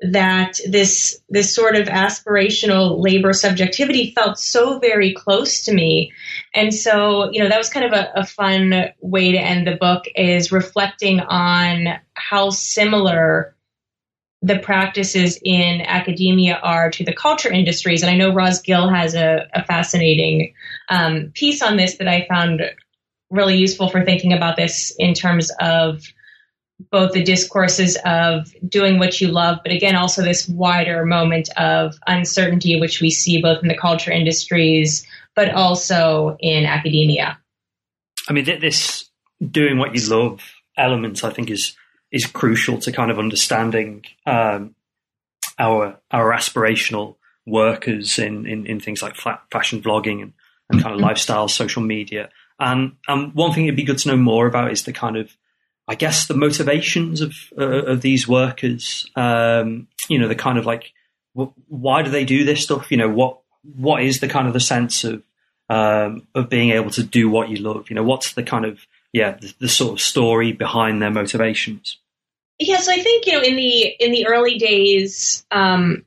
that 0.03 0.59
this 0.67 1.21
this 1.29 1.55
sort 1.55 1.77
of 1.77 1.89
aspirational 1.89 3.03
labor 3.03 3.33
subjectivity 3.33 4.13
felt 4.13 4.39
so 4.39 4.79
very 4.79 5.13
close 5.13 5.65
to 5.65 5.75
me. 5.75 6.13
And 6.55 6.73
so 6.73 7.31
you 7.31 7.43
know 7.43 7.49
that 7.49 7.59
was 7.59 7.69
kind 7.69 7.85
of 7.85 7.93
a, 7.93 8.11
a, 8.15 8.27
fun 8.27 8.91
way 9.01 9.33
to 9.33 9.39
end 9.39 9.67
the 9.67 9.77
book 9.77 10.05
is 10.15 10.53
reflecting 10.53 11.21
on 11.21 11.99
how 12.15 12.51
similar 12.51 13.55
the 14.43 14.59
practices 14.59 15.39
in 15.45 15.83
academia 15.83 16.59
are 16.63 16.91
to 16.91 17.05
the 17.05 17.13
culture 17.13 17.53
industries. 17.53 18.03
And 18.03 18.11
i 18.11 18.17
know 18.17 18.33
Roz 18.33 18.63
Gill 18.63 18.89
has 18.89 19.15
a, 19.15 19.49
a 19.53 19.65
fascinating 19.65 20.55
um, 20.89 21.31
piece 21.35 21.61
on 21.61 21.77
this 21.77 21.97
that 21.99 22.09
i 22.09 22.27
found 22.27 22.63
really 23.29 23.57
useful 23.57 23.89
for 23.89 24.05
thinking 24.05 24.33
about 24.33 24.57
this 24.57 24.95
in 24.99 25.15
terms 25.15 25.53
of 25.61 26.03
both 26.91 27.13
the 27.13 27.23
discourses 27.23 27.99
of 28.05 28.53
doing 28.69 28.99
what 28.99 29.21
you 29.21 29.29
love, 29.29 29.59
but 29.63 29.73
again, 29.73 29.97
also 29.97 30.23
this 30.23 30.49
wider 30.49 31.05
moment 31.05 31.49
of 31.57 31.99
uncertainty, 32.07 32.81
which 32.81 33.01
we 33.01 33.11
see 33.11 33.43
both 33.43 33.63
in 33.63 33.69
the 33.69 33.77
culture 33.77 34.11
industries, 34.11 35.07
but 35.35 35.51
also 35.51 36.37
in 36.41 36.65
academia. 36.65 37.39
I 38.29 38.33
mean, 38.33 38.45
this 38.45 39.09
doing 39.51 39.79
what 39.79 39.95
you 39.95 40.09
love 40.09 40.41
element, 40.77 41.25
I 41.25 41.31
think, 41.31 41.51
is 41.51 41.77
is 42.11 42.27
crucial 42.27 42.79
to 42.79 42.91
kind 42.91 43.11
of 43.11 43.19
understanding 43.19 44.05
um, 44.27 44.75
our 45.59 45.99
our 46.11 46.33
aspirational 46.33 47.17
workers 47.47 48.19
in, 48.19 48.47
in, 48.47 48.67
in 48.67 48.81
things 48.81 49.03
like 49.03 49.17
fashion 49.17 49.83
vlogging 49.83 50.23
and, 50.23 50.33
and 50.69 50.83
kind 50.83 50.95
of 50.95 50.99
mm-hmm. 50.99 51.09
lifestyle 51.09 51.49
social 51.49 51.83
media. 51.83 52.29
And, 52.59 52.97
and 53.09 53.35
one 53.35 53.53
thing 53.53 53.65
it'd 53.65 53.77
be 53.77 53.85
good 53.85 53.99
to 53.99 54.09
know 54.09 54.17
more 54.17 54.47
about 54.47 54.71
is 54.71 54.85
the 54.85 54.93
kind 54.93 55.17
of 55.17 55.35
I 55.91 55.97
guess 55.97 56.29
the 56.29 56.35
motivations 56.35 57.21
of 57.21 57.35
uh, 57.59 57.83
of 57.83 58.01
these 58.01 58.29
workers. 58.29 59.11
Um, 59.17 59.89
you 60.09 60.21
know, 60.21 60.29
the 60.29 60.37
kind 60.37 60.57
of 60.57 60.65
like, 60.65 60.93
why 61.35 62.03
do 62.03 62.13
they 62.13 62.25
do 62.25 62.45
this 62.45 62.63
stuff? 62.63 62.93
You 62.93 62.97
know, 62.97 63.09
what 63.09 63.41
what 63.77 64.05
is 64.05 64.21
the 64.21 64.29
kind 64.29 64.47
of 64.47 64.53
the 64.53 64.61
sense 64.61 65.03
of 65.03 65.25
um, 65.69 66.29
of 66.33 66.49
being 66.49 66.71
able 66.71 66.91
to 66.93 67.03
do 67.03 67.29
what 67.29 67.49
you 67.49 67.57
love? 67.57 67.91
You 67.91 67.97
know, 67.97 68.05
what's 68.05 68.35
the 68.35 68.45
kind 68.45 68.67
of 68.67 68.87
yeah 69.13 69.33
the, 69.33 69.53
the 69.59 69.69
sort 69.69 69.95
of 69.95 70.01
story 70.01 70.53
behind 70.53 71.03
their 71.03 71.11
motivations? 71.11 71.99
Yeah, 72.61 72.77
so 72.77 72.93
I 72.93 73.03
think 73.03 73.27
you 73.27 73.33
know 73.33 73.43
in 73.43 73.57
the 73.57 73.87
in 73.99 74.13
the 74.13 74.29
early 74.29 74.59
days 74.59 75.45
um, 75.51 76.07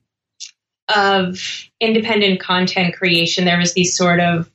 of 0.95 1.41
independent 1.81 2.39
content 2.39 2.95
creation, 2.95 3.43
there 3.43 3.59
was 3.59 3.73
these 3.73 3.97
sort 3.97 4.21
of 4.21 4.49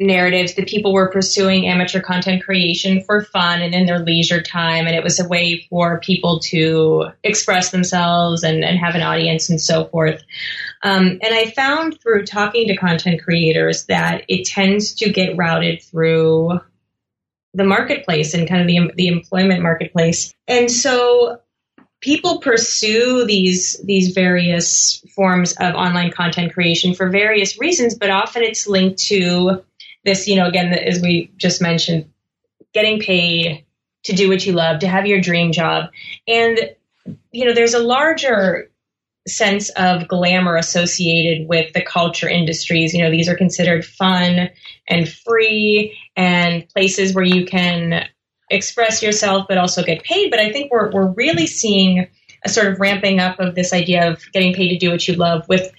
narratives 0.00 0.54
that 0.54 0.66
people 0.66 0.94
were 0.94 1.10
pursuing 1.10 1.66
amateur 1.66 2.00
content 2.00 2.42
creation 2.42 3.02
for 3.02 3.22
fun 3.22 3.60
and 3.60 3.74
in 3.74 3.84
their 3.84 3.98
leisure 3.98 4.42
time. 4.42 4.86
And 4.86 4.96
it 4.96 5.04
was 5.04 5.20
a 5.20 5.28
way 5.28 5.66
for 5.68 6.00
people 6.00 6.40
to 6.44 7.10
express 7.22 7.70
themselves 7.70 8.42
and, 8.42 8.64
and 8.64 8.78
have 8.78 8.94
an 8.94 9.02
audience 9.02 9.50
and 9.50 9.60
so 9.60 9.84
forth. 9.84 10.22
Um, 10.82 11.18
and 11.22 11.34
I 11.34 11.50
found 11.50 12.00
through 12.00 12.24
talking 12.24 12.68
to 12.68 12.76
content 12.76 13.22
creators 13.22 13.84
that 13.86 14.24
it 14.28 14.46
tends 14.46 14.94
to 14.94 15.10
get 15.10 15.36
routed 15.36 15.82
through 15.82 16.60
the 17.52 17.64
marketplace 17.64 18.32
and 18.32 18.48
kind 18.48 18.62
of 18.62 18.66
the, 18.66 18.92
the 18.96 19.08
employment 19.08 19.62
marketplace. 19.62 20.32
And 20.48 20.70
so 20.70 21.40
people 22.00 22.40
pursue 22.40 23.26
these 23.26 23.78
these 23.84 24.14
various 24.14 25.04
forms 25.14 25.52
of 25.60 25.74
online 25.74 26.10
content 26.10 26.54
creation 26.54 26.94
for 26.94 27.10
various 27.10 27.58
reasons, 27.58 27.96
but 27.96 28.08
often 28.08 28.42
it's 28.42 28.66
linked 28.66 28.98
to 28.98 29.62
this, 30.04 30.26
you 30.26 30.36
know, 30.36 30.46
again, 30.46 30.72
as 30.72 31.00
we 31.00 31.32
just 31.36 31.60
mentioned, 31.60 32.10
getting 32.72 33.00
paid 33.00 33.64
to 34.04 34.12
do 34.14 34.28
what 34.28 34.44
you 34.46 34.52
love, 34.52 34.80
to 34.80 34.88
have 34.88 35.06
your 35.06 35.20
dream 35.20 35.52
job. 35.52 35.90
And, 36.26 36.58
you 37.32 37.44
know, 37.44 37.52
there's 37.52 37.74
a 37.74 37.82
larger 37.82 38.70
sense 39.28 39.68
of 39.70 40.08
glamour 40.08 40.56
associated 40.56 41.48
with 41.48 41.72
the 41.74 41.82
culture 41.82 42.28
industries. 42.28 42.94
You 42.94 43.02
know, 43.02 43.10
these 43.10 43.28
are 43.28 43.36
considered 43.36 43.84
fun 43.84 44.50
and 44.88 45.08
free 45.08 45.96
and 46.16 46.68
places 46.70 47.14
where 47.14 47.24
you 47.24 47.44
can 47.44 48.06
express 48.50 49.02
yourself 49.02 49.46
but 49.48 49.58
also 49.58 49.82
get 49.82 50.02
paid. 50.02 50.30
But 50.30 50.40
I 50.40 50.50
think 50.50 50.72
we're, 50.72 50.90
we're 50.90 51.12
really 51.12 51.46
seeing 51.46 52.08
a 52.44 52.48
sort 52.48 52.68
of 52.68 52.80
ramping 52.80 53.20
up 53.20 53.38
of 53.38 53.54
this 53.54 53.72
idea 53.72 54.10
of 54.10 54.22
getting 54.32 54.54
paid 54.54 54.70
to 54.70 54.78
do 54.78 54.90
what 54.90 55.06
you 55.06 55.14
love 55.14 55.46
with 55.48 55.70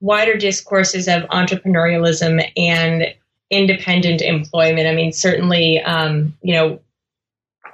wider 0.00 0.36
discourses 0.36 1.08
of 1.08 1.22
entrepreneurialism 1.24 2.46
and 2.56 3.14
independent 3.50 4.22
employment. 4.22 4.86
I 4.86 4.94
mean, 4.94 5.12
certainly, 5.12 5.80
um, 5.80 6.36
you 6.42 6.54
know, 6.54 6.80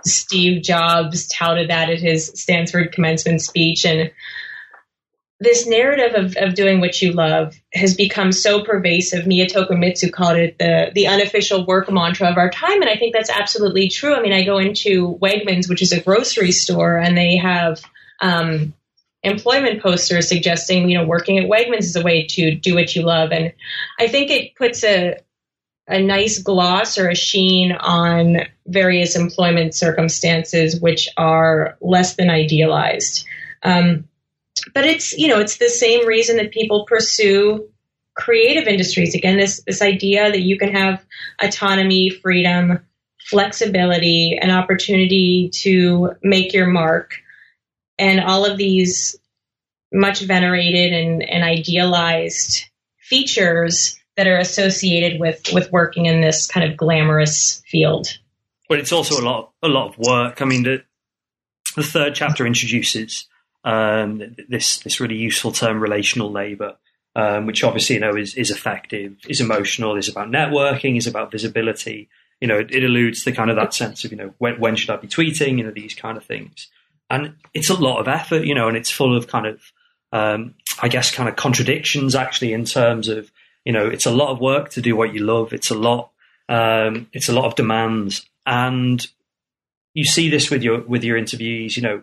Steve 0.05 0.63
Jobs 0.63 1.29
touted 1.29 1.71
that 1.71 1.91
at 1.91 1.99
his 1.99 2.33
Stanford 2.35 2.93
commencement 2.93 3.43
speech. 3.43 3.85
And 3.85 4.11
this 5.39 5.67
narrative 5.67 6.15
of, 6.15 6.37
of 6.37 6.55
doing 6.55 6.81
what 6.81 7.03
you 7.03 7.13
love 7.13 7.55
has 7.75 7.95
become 7.95 8.33
so 8.33 8.65
pervasive. 8.65 9.27
Miya 9.27 9.47
Tokumitsu 9.47 10.11
called 10.11 10.39
it 10.39 10.59
the, 10.59 10.91
the 10.95 11.09
unofficial 11.09 11.67
work 11.67 11.91
mantra 11.91 12.31
of 12.31 12.39
our 12.39 12.51
time. 12.51 12.81
And 12.81 12.91
I 12.91 12.97
think 12.97 13.13
that's 13.13 13.31
absolutely 13.31 13.89
true. 13.89 14.15
I 14.15 14.23
mean, 14.23 14.33
I 14.33 14.45
go 14.45 14.59
into 14.59 15.19
Wegmans, 15.21 15.69
which 15.69 15.83
is 15.83 15.93
a 15.93 16.01
grocery 16.01 16.53
store, 16.53 16.97
and 16.97 17.19
they 17.19 17.37
have 17.37 17.83
um, 18.23 18.73
employment 19.23 19.83
posters 19.83 20.29
suggesting, 20.29 20.89
you 20.89 20.97
know, 20.97 21.05
working 21.05 21.39
at 21.39 21.51
Wegmans 21.51 21.81
is 21.81 21.97
a 21.97 22.03
way 22.03 22.27
to 22.29 22.55
do 22.55 22.75
what 22.75 22.97
you 22.97 23.03
love. 23.03 23.33
And 23.33 23.53
I 23.99 24.09
think 24.09 24.31
it 24.31 24.55
puts 24.55 24.85
a, 24.85 25.19
a 25.89 26.01
nice 26.01 26.39
gloss 26.39 26.99
or 26.99 27.09
a 27.09 27.15
sheen 27.15 27.73
on 27.73 28.39
various 28.67 29.17
employment 29.17 29.75
circumstances 29.75 30.81
which 30.81 31.09
are 31.17 31.77
less 31.81 32.17
than 32.17 32.29
idealized. 32.31 33.25
Um, 33.63 34.09
but 34.75 34.85
it's 34.85 35.17
you 35.17 35.29
know 35.29 35.39
it's 35.39 35.59
the 35.59 35.69
same 35.69 36.07
reason 36.07 36.37
that 36.37 36.51
people 36.51 36.87
pursue 36.87 37.69
creative 38.15 38.67
industries. 38.67 39.15
Again, 39.15 39.37
this 39.37 39.63
this 39.67 39.83
idea 39.83 40.31
that 40.31 40.43
you 40.43 40.59
can 40.59 40.75
have 40.75 41.05
autonomy, 41.41 42.11
freedom, 42.11 42.81
flexibility, 43.29 44.39
an 44.41 44.51
opportunity 44.51 45.51
to 45.63 46.15
make 46.23 46.53
your 46.53 46.67
mark, 46.67 47.13
and 47.99 48.21
all 48.21 48.45
of 48.45 48.57
these 48.57 49.17
much 49.93 50.21
venerated 50.21 50.93
and, 50.93 51.23
and 51.23 51.45
idealized 51.45 52.65
features 52.99 54.01
that 54.17 54.27
are 54.27 54.39
associated 54.39 55.21
with 55.21 55.43
with 55.53 55.71
working 55.73 56.07
in 56.07 56.21
this 56.21 56.47
kind 56.47 56.71
of 56.71 56.77
glamorous 56.77 57.63
field. 57.67 58.19
But 58.69 58.79
it's 58.79 58.93
also 58.93 59.21
a 59.21 59.25
lot 59.25 59.53
a 59.63 59.69
lot 59.69 59.89
of 59.89 59.99
work. 59.99 60.43
I 60.43 60.45
mean, 60.45 60.63
the 60.63 60.83
the 61.77 61.83
third 61.83 62.15
chapter 62.15 62.47
introduces 62.47 63.27
um, 63.65 64.35
this 64.49 64.79
this 64.79 65.01
really 65.01 65.17
useful 65.17 65.53
term, 65.53 65.81
relational 65.81 66.31
labor, 66.31 66.77
um, 67.15 67.47
which 67.47 67.63
obviously 67.63 67.95
you 67.97 68.01
know 68.01 68.17
is 68.17 68.35
is 68.35 68.51
effective, 68.51 69.17
is 69.29 69.41
emotional, 69.41 69.97
is 69.97 70.09
about 70.09 70.29
networking, 70.29 70.97
is 70.97 71.07
about 71.07 71.31
visibility. 71.31 72.09
You 72.41 72.49
know, 72.49 72.59
it, 72.59 72.71
it 72.71 72.85
alludes 72.85 73.25
to 73.25 73.33
kind 73.33 73.51
of 73.51 73.57
that 73.57 73.75
sense 73.75 74.05
of 74.05 74.11
you 74.13 74.17
know 74.19 74.35
when 74.39 74.59
when 74.61 74.77
should 74.77 74.91
I 74.91 74.97
be 74.97 75.09
tweeting? 75.09 75.59
You 75.59 75.65
know, 75.65 75.71
these 75.71 75.95
kind 75.95 76.17
of 76.17 76.25
things. 76.25 76.69
and 77.11 77.35
it's 77.55 77.71
a 77.71 77.75
lot 77.75 78.01
of 78.01 78.09
effort, 78.09 78.45
you 78.45 78.55
know, 78.55 78.69
and 78.69 78.77
it's 78.77 78.91
full 78.91 79.17
of 79.17 79.29
kind 79.29 79.47
of, 79.47 79.61
um, 80.13 80.55
I 80.83 80.89
guess, 80.89 81.15
kind 81.15 81.29
of 81.29 81.37
contradictions 81.37 82.15
actually 82.15 82.53
in 82.53 82.65
terms 82.65 83.09
of, 83.09 83.31
you 83.67 83.73
know, 83.73 83.89
it's 83.89 84.07
a 84.07 84.13
lot 84.13 84.31
of 84.31 84.41
work 84.41 84.71
to 84.71 84.81
do 84.81 84.95
what 84.95 85.13
you 85.13 85.25
love. 85.25 85.53
It's 85.53 85.73
a 85.73 85.75
lot, 85.75 86.13
um, 86.49 87.09
it's 87.13 87.29
a 87.29 87.33
lot 87.33 87.47
of 87.47 87.57
demands, 87.57 88.25
and 88.47 89.05
you 89.93 90.05
see 90.05 90.31
this 90.31 90.51
with 90.51 90.63
your 90.63 90.83
with 90.83 91.03
your 91.03 91.17
interviews. 91.17 91.77
You 91.77 91.83
know, 91.83 92.03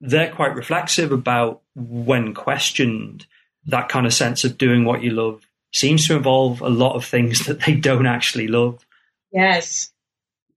they're 0.00 0.32
quite 0.32 0.56
reflexive 0.56 1.12
about 1.12 1.60
when 1.74 2.32
questioned 2.32 3.26
that 3.66 3.90
kind 3.90 4.06
of 4.06 4.14
sense 4.14 4.44
of 4.44 4.56
doing 4.56 4.86
what 4.86 5.02
you 5.02 5.10
love 5.10 5.46
seems 5.74 6.06
to 6.06 6.16
involve 6.16 6.62
a 6.62 6.68
lot 6.70 6.96
of 6.96 7.04
things 7.04 7.40
that 7.46 7.60
they 7.60 7.74
don't 7.74 8.06
actually 8.06 8.48
love. 8.48 8.86
Yes. 9.30 9.92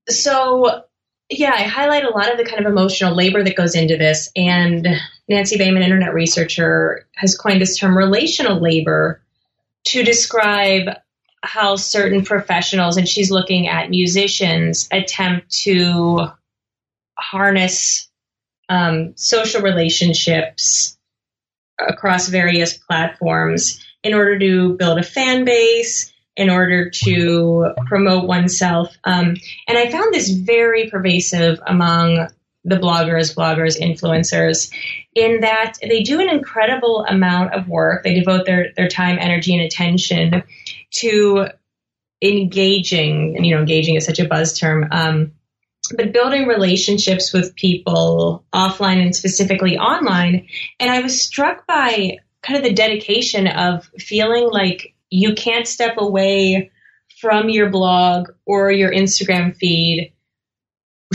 So 0.08 0.84
yeah, 1.28 1.52
I 1.52 1.64
highlight 1.64 2.04
a 2.04 2.10
lot 2.10 2.32
of 2.32 2.38
the 2.38 2.44
kind 2.46 2.64
of 2.64 2.72
emotional 2.72 3.14
labor 3.14 3.44
that 3.44 3.54
goes 3.54 3.74
into 3.74 3.98
this. 3.98 4.30
And 4.34 4.88
Nancy 5.28 5.58
Baym, 5.58 5.78
internet 5.78 6.14
researcher, 6.14 7.06
has 7.16 7.36
coined 7.36 7.60
this 7.60 7.76
term 7.76 7.98
relational 7.98 8.58
labor 8.60 9.20
to 9.88 10.02
describe 10.02 10.96
how 11.42 11.76
certain 11.76 12.24
professionals, 12.24 12.96
and 12.96 13.08
she's 13.08 13.30
looking 13.30 13.68
at 13.68 13.90
musicians, 13.90 14.88
attempt 14.90 15.50
to 15.50 16.28
harness 17.16 18.08
um, 18.68 19.14
social 19.16 19.62
relationships 19.62 20.98
across 21.78 22.28
various 22.28 22.76
platforms 22.76 23.84
in 24.02 24.14
order 24.14 24.38
to 24.38 24.76
build 24.76 24.98
a 24.98 25.02
fan 25.02 25.44
base 25.44 26.12
in 26.36 26.50
order 26.50 26.90
to 26.90 27.72
promote 27.86 28.26
oneself. 28.26 28.96
Um, 29.04 29.36
and 29.66 29.78
I 29.78 29.90
found 29.90 30.14
this 30.14 30.30
very 30.30 30.88
pervasive 30.88 31.60
among 31.66 32.28
the 32.64 32.76
bloggers, 32.76 33.34
bloggers, 33.34 33.80
influencers, 33.80 34.72
in 35.14 35.40
that 35.40 35.74
they 35.80 36.02
do 36.02 36.20
an 36.20 36.28
incredible 36.28 37.04
amount 37.08 37.54
of 37.54 37.68
work. 37.68 38.04
They 38.04 38.14
devote 38.14 38.46
their, 38.46 38.72
their 38.76 38.88
time, 38.88 39.18
energy, 39.20 39.54
and 39.54 39.64
attention 39.64 40.42
to 40.96 41.46
engaging, 42.22 43.36
and 43.36 43.46
you 43.46 43.54
know, 43.54 43.60
engaging 43.60 43.94
is 43.94 44.04
such 44.04 44.18
a 44.18 44.26
buzz 44.26 44.58
term, 44.58 44.88
um, 44.90 45.32
but 45.96 46.12
building 46.12 46.46
relationships 46.46 47.32
with 47.32 47.54
people 47.54 48.44
offline 48.52 49.00
and 49.00 49.14
specifically 49.14 49.78
online. 49.78 50.48
And 50.80 50.90
I 50.90 51.00
was 51.00 51.22
struck 51.22 51.66
by 51.66 52.18
kind 52.42 52.58
of 52.58 52.64
the 52.64 52.74
dedication 52.74 53.46
of 53.46 53.86
feeling 53.98 54.48
like 54.50 54.94
you 55.10 55.34
can't 55.34 55.66
step 55.66 55.94
away 55.98 56.70
from 57.20 57.48
your 57.48 57.70
blog 57.70 58.28
or 58.46 58.70
your 58.70 58.92
Instagram 58.92 59.56
feed 59.56 60.12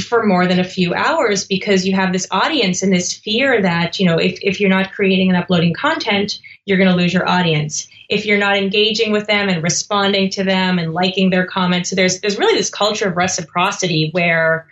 for 0.02 0.26
more 0.26 0.48
than 0.48 0.60
a 0.60 0.64
few 0.64 0.94
hours 0.94 1.46
because 1.46 1.86
you 1.86 1.96
have 1.96 2.12
this 2.12 2.28
audience 2.32 2.82
and 2.82 2.92
this 2.92 3.14
fear 3.14 3.62
that, 3.62 4.00
you 4.00 4.08
know, 4.08 4.18
if, 4.18 4.40
if 4.42 4.60
you're 4.60 4.70
not 4.70 4.92
creating 4.92 5.30
and 5.30 5.38
uploading 5.38 5.74
content, 5.74 6.40
you're 6.66 6.80
going 6.80 6.90
to 6.90 6.96
lose 6.96 7.14
your 7.14 7.28
audience. 7.28 7.88
If 8.10 8.26
you're 8.26 8.40
not 8.40 8.58
engaging 8.58 9.12
with 9.12 9.28
them 9.28 9.50
and 9.50 9.62
responding 9.62 10.32
to 10.32 10.44
them 10.44 10.80
and 10.80 10.94
liking 10.94 11.30
their 11.30 11.46
comments, 11.46 11.90
so 11.90 11.96
there's 11.96 12.22
there's 12.22 12.40
really 12.40 12.56
this 12.56 12.70
culture 12.70 13.10
of 13.10 13.18
reciprocity 13.18 14.10
where 14.12 14.68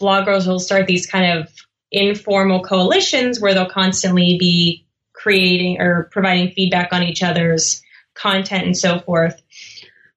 bloggers 0.00 0.46
will 0.46 0.58
start 0.58 0.86
these 0.86 1.06
kind 1.06 1.38
of 1.38 1.52
informal 1.92 2.62
coalitions 2.62 3.40
where 3.40 3.52
they'll 3.52 3.68
constantly 3.68 4.36
be 4.38 4.86
creating 5.12 5.80
or 5.80 6.08
providing 6.12 6.50
feedback 6.52 6.92
on 6.92 7.02
each 7.02 7.22
other's 7.22 7.82
content 8.14 8.64
and 8.64 8.76
so 8.76 9.00
forth. 9.00 9.40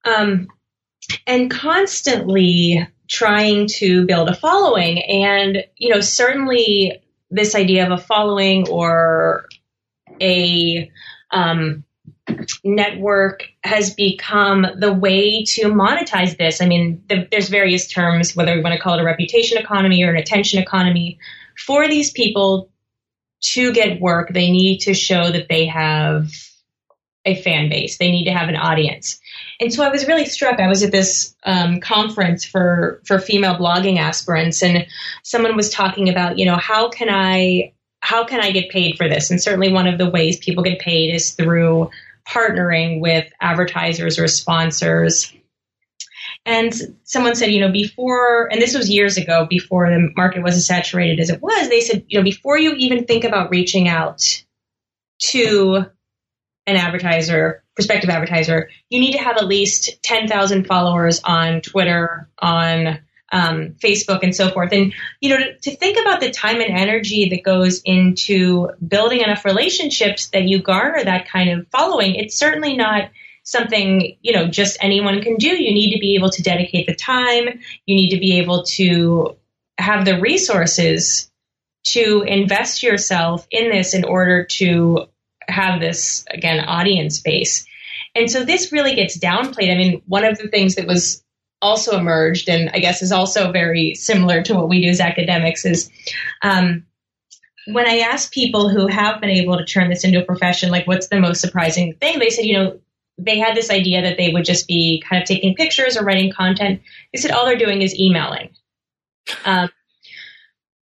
Um, 0.06 0.48
and 1.28 1.52
constantly 1.52 2.88
trying 3.14 3.68
to 3.68 4.06
build 4.08 4.28
a 4.28 4.34
following. 4.34 5.00
And, 5.04 5.64
you 5.78 5.90
know, 5.90 6.02
certainly 6.02 7.00
this 7.30 7.54
idea 7.54 7.86
of 7.86 7.92
a 7.92 8.04
following 8.04 8.68
or 8.68 9.46
a 10.20 10.92
um, 11.30 11.84
network 12.64 13.48
has 13.64 13.94
become 13.94 14.66
the 14.78 14.92
way 14.92 15.44
to 15.44 15.66
monetize 15.66 16.38
this. 16.38 16.60
I 16.60 16.66
mean, 16.66 17.04
the, 17.08 17.28
there's 17.30 17.50
various 17.50 17.88
terms, 17.88 18.36
whether 18.36 18.56
we 18.56 18.62
want 18.62 18.74
to 18.74 18.82
call 18.82 18.98
it 18.98 19.02
a 19.02 19.06
reputation 19.06 19.60
economy 19.60 20.04
or 20.04 20.10
an 20.10 20.18
attention 20.18 20.60
economy. 20.60 21.20
For 21.56 21.88
these 21.88 22.12
people 22.12 22.72
to 23.54 23.72
get 23.74 24.02
work, 24.02 24.34
they 24.34 24.50
need 24.50 24.80
to 24.80 24.96
show 24.96 25.32
that 25.32 25.50
they 25.50 25.68
have 25.68 26.32
a 27.26 27.36
fan 27.36 27.70
base. 27.70 28.00
They 28.00 28.10
need 28.10 28.26
to 28.26 28.34
have 28.34 28.50
an 28.50 28.56
audience. 28.56 29.20
And 29.64 29.74
so 29.74 29.82
I 29.82 29.90
was 29.90 30.08
really 30.08 30.26
struck. 30.26 30.60
I 30.60 30.68
was 30.68 30.84
at 30.84 30.92
this 30.92 31.34
um, 31.46 31.80
conference 31.80 32.44
for 32.44 33.02
for 33.06 33.18
female 33.18 33.56
blogging 33.56 33.98
aspirants, 33.98 34.62
and 34.62 34.86
someone 35.24 35.56
was 35.56 35.70
talking 35.70 36.10
about, 36.10 36.38
you 36.38 36.46
know, 36.46 36.58
how 36.58 36.90
can 36.90 37.08
I 37.10 37.72
how 38.02 38.26
can 38.26 38.42
I 38.42 38.52
get 38.52 38.70
paid 38.70 38.98
for 38.98 39.08
this? 39.08 39.32
And 39.32 39.42
certainly 39.42 39.72
one 39.72 39.88
of 39.88 39.98
the 39.98 40.10
ways 40.10 40.38
people 40.38 40.66
get 40.66 40.80
paid 40.80 41.16
is 41.16 41.32
through 41.32 41.90
partnering 42.28 43.00
with 43.00 43.32
advertisers 43.40 44.20
or 44.20 44.28
sponsors. 44.28 45.34
And 46.46 46.98
someone 47.06 47.36
said, 47.36 47.52
you 47.52 47.62
know, 47.62 47.72
before, 47.72 48.52
and 48.52 48.62
this 48.62 48.76
was 48.76 48.90
years 48.90 49.16
ago, 49.16 49.48
before 49.50 49.90
the 49.90 50.12
market 50.18 50.44
was 50.44 50.58
as 50.58 50.68
saturated 50.68 51.22
as 51.22 51.30
it 51.30 51.42
was, 51.42 51.70
they 51.70 51.80
said, 51.80 52.04
you 52.10 52.20
know, 52.20 52.24
before 52.24 52.58
you 52.58 52.74
even 52.74 53.06
think 53.06 53.24
about 53.24 53.50
reaching 53.50 53.88
out 53.88 54.44
to 55.20 55.86
an 56.68 56.76
advertiser, 56.76 57.63
prospective 57.76 58.10
advertiser, 58.10 58.70
you 58.90 59.00
need 59.00 59.14
to 59.14 59.18
have 59.18 59.38
at 59.38 59.48
least 59.48 60.02
10,000 60.04 60.66
followers 60.66 61.22
on 61.24 61.62
Twitter, 61.62 62.30
on 62.40 63.00
um, 63.32 63.76
Facebook, 63.84 64.20
and 64.22 64.36
so 64.36 64.50
forth. 64.50 64.72
And, 64.72 64.94
you 65.20 65.30
know, 65.30 65.38
to, 65.38 65.58
to 65.58 65.76
think 65.76 65.98
about 66.00 66.22
the 66.22 66.30
time 66.30 66.62
and 66.62 66.78
energy 66.78 67.30
that 67.30 67.44
goes 67.44 67.82
into 67.84 68.70
building 68.88 69.22
enough 69.22 69.44
relationships 69.44 70.30
that 70.30 70.44
you 70.44 70.62
garner 70.62 71.04
that 71.04 71.28
kind 71.28 71.50
of 71.50 71.68
following, 71.70 72.16
it's 72.16 72.36
certainly 72.36 72.78
not 72.78 73.10
something 73.46 74.16
you 74.22 74.32
know 74.32 74.48
just 74.48 74.78
anyone 74.82 75.22
can 75.22 75.36
do 75.36 75.50
you 75.50 75.74
need 75.74 75.94
to 75.94 76.00
be 76.00 76.16
able 76.16 76.30
to 76.30 76.42
dedicate 76.42 76.88
the 76.88 76.96
time 76.96 77.60
you 77.86 77.94
need 77.94 78.12
to 78.12 78.18
be 78.18 78.38
able 78.38 78.64
to 78.64 79.36
have 79.78 80.06
the 80.06 80.20
resources 80.22 81.30
to 81.84 82.24
invest 82.26 82.84
yourself 82.84 83.46
in 83.52 83.70
this 83.70 83.94
in 83.94 84.06
order 84.06 84.46
to 84.46 85.08
have 85.48 85.80
this 85.80 86.26
again 86.30 86.60
audience 86.60 87.20
base 87.20 87.66
and 88.16 88.30
so 88.30 88.44
this 88.44 88.72
really 88.72 88.96
gets 88.96 89.18
downplayed 89.18 89.72
i 89.72 89.78
mean 89.78 90.02
one 90.08 90.24
of 90.24 90.38
the 90.38 90.48
things 90.48 90.76
that 90.76 90.88
was 90.88 91.24
also 91.62 91.98
emerged 91.98 92.50
and 92.50 92.70
i 92.74 92.80
guess 92.80 93.02
is 93.02 93.12
also 93.12 93.52
very 93.52 93.96
similar 93.96 94.42
to 94.42 94.54
what 94.54 94.70
we 94.70 94.82
do 94.82 94.90
as 94.90 95.00
academics 95.00 95.66
is 95.66 95.90
um, 96.42 96.86
when 97.68 97.88
i 97.88 98.00
ask 98.00 98.32
people 98.34 98.70
who 98.70 98.88
have 98.88 99.22
been 99.22 99.30
able 99.30 99.58
to 99.58 99.66
turn 99.66 99.90
this 99.90 100.04
into 100.04 100.22
a 100.22 100.26
profession 100.26 100.70
like 100.70 100.88
what's 100.88 101.08
the 101.08 101.20
most 101.20 101.42
surprising 101.42 101.94
thing 101.94 102.20
they 102.20 102.30
said 102.30 102.46
you 102.46 102.58
know 102.58 102.80
they 103.18 103.38
had 103.38 103.56
this 103.56 103.70
idea 103.70 104.02
that 104.02 104.18
they 104.18 104.32
would 104.32 104.46
just 104.46 104.68
be 104.68 105.04
kind 105.08 105.22
of 105.22 105.28
taking 105.28 105.56
pictures 105.56 105.98
or 105.98 106.04
writing 106.04 106.32
content. 106.32 106.82
They 107.14 107.20
said 107.20 107.32
all 107.32 107.46
they're 107.46 107.58
doing 107.58 107.82
is 107.82 107.98
emailing. 107.98 108.50
Um, 109.46 109.70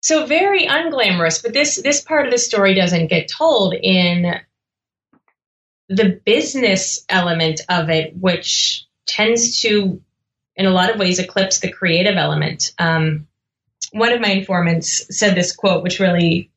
so 0.00 0.26
very 0.26 0.66
unglamorous, 0.66 1.42
but 1.42 1.52
this 1.52 1.76
this 1.76 2.00
part 2.00 2.26
of 2.26 2.32
the 2.32 2.38
story 2.38 2.74
doesn't 2.74 3.08
get 3.08 3.28
told 3.28 3.74
in 3.74 4.34
the 5.88 6.20
business 6.24 7.04
element 7.08 7.60
of 7.68 7.90
it, 7.90 8.16
which 8.16 8.86
tends 9.06 9.60
to, 9.60 10.00
in 10.56 10.66
a 10.66 10.70
lot 10.70 10.90
of 10.90 10.98
ways, 10.98 11.18
eclipse 11.18 11.60
the 11.60 11.70
creative 11.70 12.16
element. 12.16 12.72
Um, 12.78 13.28
one 13.92 14.12
of 14.12 14.20
my 14.20 14.28
informants 14.28 15.16
said 15.16 15.34
this 15.34 15.54
quote, 15.54 15.82
which 15.82 16.00
really, 16.00 16.50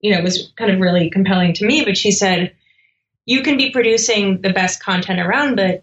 you 0.00 0.14
know, 0.14 0.22
was 0.22 0.52
kind 0.56 0.70
of 0.70 0.80
really 0.80 1.10
compelling 1.10 1.54
to 1.54 1.66
me. 1.66 1.84
But 1.84 1.96
she 1.96 2.12
said, 2.12 2.54
you 3.24 3.42
can 3.42 3.56
be 3.56 3.70
producing 3.70 4.40
the 4.40 4.52
best 4.52 4.82
content 4.82 5.20
around, 5.20 5.56
but 5.56 5.82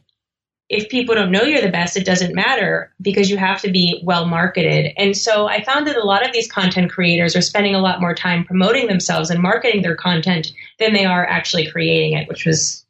if 0.70 0.90
people 0.90 1.14
don't 1.14 1.32
know 1.32 1.44
you're 1.44 1.62
the 1.62 1.70
best, 1.70 1.98
it 1.98 2.06
doesn't 2.06 2.34
matter 2.34 2.94
because 3.02 3.30
you 3.30 3.38
have 3.38 3.62
to 3.62 3.70
be 3.70 4.02
well 4.04 4.26
marketed. 4.26 4.94
And 4.98 5.16
so 5.16 5.46
I 5.46 5.64
found 5.64 5.88
that 5.88 5.98
a 5.98 6.06
lot 6.06 6.26
of 6.26 6.34
these 6.34 6.50
content 6.50 6.90
creators 6.90 7.36
are 7.36 7.42
spending 7.42 7.76
a 7.76 7.82
lot 7.82 8.00
more 8.00 8.16
time 8.16 8.46
promoting 8.46 8.88
themselves 8.88 9.30
and 9.30 9.42
marketing 9.42 9.82
their 9.82 9.96
content 9.96 10.54
than 10.80 10.94
they 10.94 11.06
are 11.06 11.26
actually 11.26 11.70
creating 11.70 12.14
it, 12.14 12.28
which 12.30 12.46
was 12.46 12.83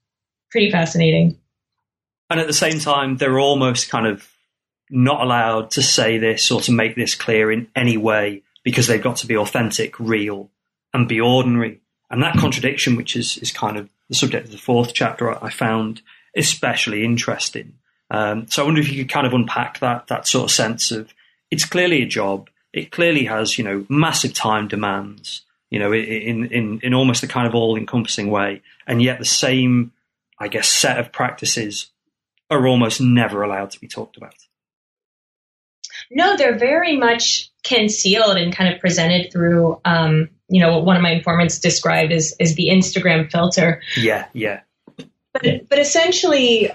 pretty 0.53 0.71
fascinating. 0.71 1.37
And 2.29 2.39
at 2.39 2.47
the 2.47 2.53
same 2.53 2.79
time, 2.79 3.17
they're 3.17 3.39
almost 3.39 3.89
kind 3.89 4.07
of 4.07 4.25
not 4.89 5.21
allowed 5.21 5.71
to 5.71 5.81
say 5.81 6.17
this 6.17 6.49
or 6.51 6.61
to 6.61 6.71
make 6.71 6.95
this 6.95 7.15
clear 7.15 7.51
in 7.51 7.67
any 7.75 7.97
way 7.97 8.43
because 8.63 8.87
they've 8.87 9.03
got 9.03 9.17
to 9.17 9.27
be 9.27 9.35
authentic, 9.35 9.99
real, 9.99 10.49
and 10.93 11.09
be 11.09 11.19
ordinary. 11.19 11.81
And 12.09 12.23
that 12.23 12.37
contradiction, 12.37 12.95
which 12.95 13.15
is, 13.15 13.37
is 13.39 13.51
kind 13.51 13.75
of 13.75 13.89
the 14.07 14.15
subject 14.15 14.45
of 14.45 14.51
the 14.51 14.57
fourth 14.57 14.93
chapter, 14.93 15.43
I 15.43 15.49
found 15.49 16.01
especially 16.37 17.03
interesting. 17.03 17.73
Um, 18.11 18.47
so 18.47 18.61
I 18.61 18.65
wonder 18.65 18.81
if 18.81 18.91
you 18.91 19.03
could 19.03 19.11
kind 19.11 19.25
of 19.25 19.33
unpack 19.33 19.79
that 19.79 20.07
that 20.07 20.27
sort 20.27 20.45
of 20.45 20.51
sense 20.51 20.91
of 20.91 21.13
it's 21.49 21.65
clearly 21.65 22.03
a 22.03 22.05
job. 22.05 22.49
It 22.71 22.91
clearly 22.91 23.25
has 23.25 23.57
you 23.57 23.63
know 23.63 23.85
massive 23.89 24.33
time 24.33 24.67
demands. 24.67 25.41
You 25.71 25.79
know, 25.79 25.91
in 25.91 26.45
in 26.51 26.79
in 26.83 26.93
almost 26.93 27.23
a 27.23 27.27
kind 27.27 27.47
of 27.47 27.55
all 27.55 27.75
encompassing 27.75 28.29
way, 28.29 28.61
and 28.85 29.01
yet 29.01 29.17
the 29.17 29.25
same, 29.25 29.91
I 30.39 30.47
guess, 30.47 30.67
set 30.67 30.99
of 30.99 31.11
practices 31.11 31.91
are 32.49 32.67
almost 32.67 33.01
never 33.01 33.43
allowed 33.43 33.71
to 33.71 33.79
be 33.79 33.87
talked 33.87 34.17
about. 34.17 34.35
No, 36.11 36.35
they're 36.35 36.57
very 36.57 36.97
much 36.97 37.51
concealed 37.63 38.37
and 38.37 38.55
kind 38.55 38.73
of 38.73 38.79
presented 38.79 39.31
through, 39.31 39.79
um, 39.85 40.29
you 40.49 40.61
know, 40.61 40.73
what 40.73 40.85
one 40.85 40.95
of 40.95 41.01
my 41.01 41.11
informants 41.11 41.59
described 41.59 42.11
as, 42.11 42.35
as 42.39 42.55
the 42.55 42.69
Instagram 42.69 43.31
filter. 43.31 43.81
Yeah, 43.95 44.27
yeah. 44.33 44.61
But, 45.33 45.69
but 45.69 45.79
essentially, 45.79 46.71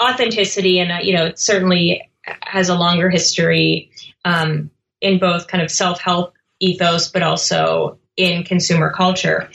authenticity, 0.00 0.78
and, 0.78 0.92
uh, 0.92 0.98
you 1.02 1.14
know, 1.14 1.26
it 1.26 1.38
certainly 1.38 2.10
has 2.42 2.68
a 2.68 2.74
longer 2.74 3.10
history 3.10 3.90
um, 4.24 4.70
in 5.00 5.18
both 5.18 5.48
kind 5.48 5.62
of 5.62 5.70
self 5.70 6.00
help 6.00 6.34
ethos, 6.60 7.08
but 7.08 7.22
also 7.22 7.98
in 8.16 8.44
consumer 8.44 8.92
culture. 8.92 9.48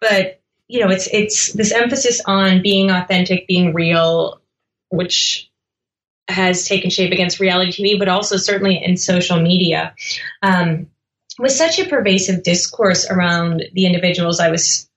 But 0.00 0.41
you 0.72 0.80
know, 0.80 0.88
it's 0.88 1.06
it's 1.12 1.52
this 1.52 1.70
emphasis 1.70 2.22
on 2.24 2.62
being 2.62 2.90
authentic, 2.90 3.46
being 3.46 3.74
real, 3.74 4.40
which 4.88 5.50
has 6.28 6.66
taken 6.66 6.88
shape 6.88 7.12
against 7.12 7.40
reality 7.40 7.72
TV, 7.72 7.98
but 7.98 8.08
also 8.08 8.38
certainly 8.38 8.82
in 8.82 8.96
social 8.96 9.38
media. 9.38 9.94
Um, 10.40 10.86
with 11.38 11.52
such 11.52 11.78
a 11.78 11.84
pervasive 11.84 12.42
discourse 12.42 13.06
around 13.10 13.64
the 13.74 13.84
individuals 13.84 14.40
I 14.40 14.50
was 14.50 14.88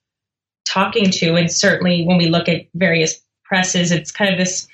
talking 0.65 1.11
to, 1.11 1.35
and 1.35 1.51
certainly 1.51 2.05
when 2.05 2.17
we 2.17 2.29
look 2.29 2.47
at 2.47 2.67
various 2.73 3.21
presses, 3.43 3.91
it's 3.91 4.13
kind 4.13 4.31
of 4.31 4.37
this 4.37 4.69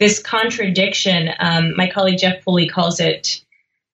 this 0.00 0.18
contradiction. 0.18 1.30
Um, 1.38 1.76
my 1.76 1.88
colleague 1.88 2.18
Jeff 2.18 2.44
Pooley 2.44 2.68
calls 2.68 2.98
it 2.98 3.40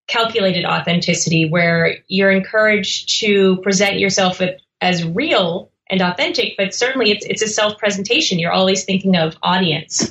calculated 0.08 0.64
authenticity, 0.64 1.50
where 1.50 1.96
you're 2.08 2.30
encouraged 2.30 3.20
to 3.20 3.58
present 3.58 3.98
yourself 3.98 4.40
as 4.80 5.04
real 5.04 5.70
and 5.88 6.00
authentic, 6.02 6.54
but 6.56 6.74
certainly 6.74 7.10
it's 7.10 7.24
it's 7.26 7.42
a 7.42 7.48
self 7.48 7.78
presentation. 7.78 8.38
You're 8.38 8.52
always 8.52 8.84
thinking 8.84 9.16
of 9.16 9.36
audience, 9.42 10.10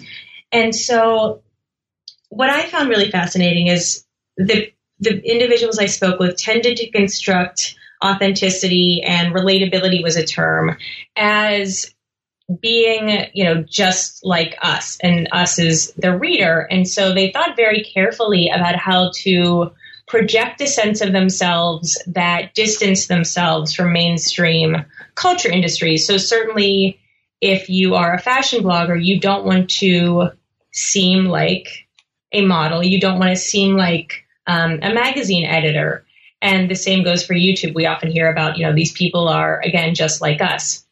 and 0.52 0.76
so 0.76 1.42
what 2.30 2.50
I 2.50 2.66
found 2.68 2.90
really 2.90 3.12
fascinating 3.12 3.68
is 3.68 4.06
the 4.38 4.72
the 5.00 5.22
individuals 5.24 5.80
I 5.80 5.88
spoke 5.88 6.20
with 6.20 6.38
tended 6.38 6.78
to 6.78 6.90
construct 6.90 7.76
authenticity 8.04 9.02
and 9.04 9.34
relatability 9.34 10.04
was 10.04 10.16
a 10.16 10.26
term 10.26 10.78
as 11.16 11.94
being, 12.62 13.28
you 13.34 13.44
know, 13.44 13.64
just 13.64 14.24
like 14.24 14.58
us 14.62 14.98
and 15.02 15.28
us 15.32 15.58
is 15.58 15.94
the 15.94 16.18
reader. 16.18 16.60
And 16.60 16.88
so 16.88 17.14
they 17.14 17.32
thought 17.32 17.56
very 17.56 17.84
carefully 17.84 18.50
about 18.54 18.76
how 18.76 19.12
to 19.24 19.72
project 20.08 20.62
a 20.62 20.68
sense 20.68 21.02
of 21.02 21.12
themselves 21.12 22.02
that 22.08 22.54
distance 22.54 23.08
themselves 23.08 23.74
from 23.74 23.94
mainstream 23.94 24.86
culture 25.16 25.50
industries. 25.50 26.06
So 26.06 26.18
certainly 26.18 27.00
if 27.42 27.70
you 27.70 27.96
are 27.96 28.14
a 28.14 28.20
fashion 28.20 28.64
blogger, 28.64 29.04
you 29.04 29.20
don't 29.20 29.46
want 29.46 29.70
to 29.72 30.32
seem 30.72 31.26
like 31.26 31.88
a 32.32 32.42
model. 32.46 32.84
You 32.84 33.00
don't 33.00 33.20
want 33.20 33.32
to 33.32 33.36
seem 33.36 33.76
like 33.76 34.26
um, 34.48 34.80
a 34.82 34.94
magazine 34.94 35.46
editor. 35.46 36.06
And 36.42 36.70
the 36.70 36.76
same 36.76 37.04
goes 37.04 37.26
for 37.26 37.34
YouTube. 37.34 37.74
We 37.74 37.86
often 37.86 38.12
hear 38.12 38.30
about, 38.30 38.58
you 38.58 38.66
know, 38.66 38.74
these 38.74 38.92
people 38.92 39.28
are, 39.28 39.60
again, 39.62 39.96
just 39.96 40.22
like 40.22 40.42
us. 40.42 40.86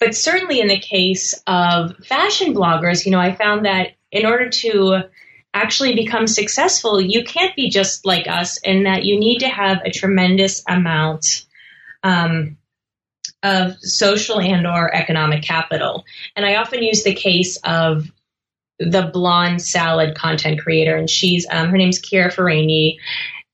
But 0.00 0.14
certainly 0.14 0.60
in 0.60 0.68
the 0.68 0.78
case 0.78 1.34
of 1.46 1.96
fashion 2.04 2.54
bloggers, 2.54 3.06
you 3.06 3.12
know, 3.12 3.20
I 3.20 3.34
found 3.34 3.64
that 3.64 3.92
in 4.10 4.26
order 4.26 4.48
to 4.48 5.02
actually 5.54 5.94
become 5.94 6.26
successful, 6.26 7.00
you 7.00 7.24
can't 7.24 7.56
be 7.56 7.70
just 7.70 8.06
like 8.06 8.28
us 8.28 8.58
in 8.58 8.84
that 8.84 9.04
you 9.04 9.18
need 9.18 9.40
to 9.40 9.48
have 9.48 9.78
a 9.84 9.90
tremendous 9.90 10.62
amount 10.68 11.46
um, 12.02 12.56
of 13.42 13.76
social 13.80 14.40
and 14.40 14.66
or 14.66 14.94
economic 14.94 15.42
capital. 15.42 16.04
And 16.36 16.44
I 16.44 16.56
often 16.56 16.82
use 16.82 17.02
the 17.02 17.14
case 17.14 17.58
of 17.64 18.10
the 18.78 19.10
blonde 19.12 19.62
salad 19.62 20.14
content 20.16 20.60
creator, 20.60 20.96
and 20.96 21.10
she's 21.10 21.46
um, 21.50 21.68
her 21.68 21.76
name's 21.76 22.00
Chiara 22.00 22.30
Ferragni. 22.30 22.98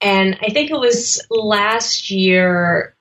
And 0.01 0.39
I 0.43 0.51
think 0.51 0.71
it 0.71 0.79
was 0.79 1.23
last 1.31 2.11
year 2.11 2.95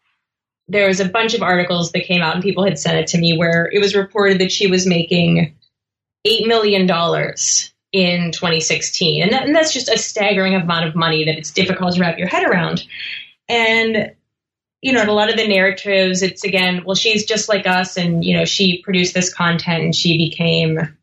there 0.68 0.88
was 0.88 1.02
a 1.02 1.10
bunch 1.10 1.34
of 1.34 1.44
articles 1.44 1.92
that 1.92 2.06
came 2.06 2.22
out 2.22 2.36
and 2.36 2.44
people 2.44 2.64
had 2.64 2.80
sent 2.80 2.98
it 2.98 3.08
to 3.08 3.18
me 3.18 3.38
where 3.38 3.70
it 3.72 3.80
was 3.80 3.96
reported 3.96 4.40
that 4.40 4.52
she 4.52 4.68
was 4.68 4.88
making 4.88 5.56
$8 6.26 6.48
million 6.48 6.88
in 7.94 8.32
2016. 8.32 9.22
And, 9.22 9.32
that, 9.32 9.44
and, 9.44 9.56
that's 9.56 9.72
just 9.72 9.88
a 9.88 9.98
staggering 9.98 10.56
amount 10.56 10.88
of 10.88 10.96
money 10.96 11.26
that 11.26 11.38
it's 11.38 11.52
difficult 11.52 11.94
to 11.94 12.02
wrap 12.02 12.18
your 12.18 12.28
head 12.28 12.44
around. 12.44 12.84
And, 13.48 14.14
you 14.82 14.92
know, 14.92 15.04
a 15.04 15.14
lot 15.14 15.30
of 15.30 15.38
the 15.38 15.48
narratives, 15.48 16.24
it's 16.24 16.44
again, 16.44 16.84
well, 16.86 16.96
she's 16.96 17.26
just 17.26 17.48
like 17.48 17.68
us 17.68 17.96
and, 17.96 18.26
you 18.26 18.36
know, 18.36 18.46
she 18.46 18.82
produced 18.82 19.14
this 19.14 19.32
content 19.32 19.84
and 19.84 19.96
she 19.96 20.18
became 20.18 20.98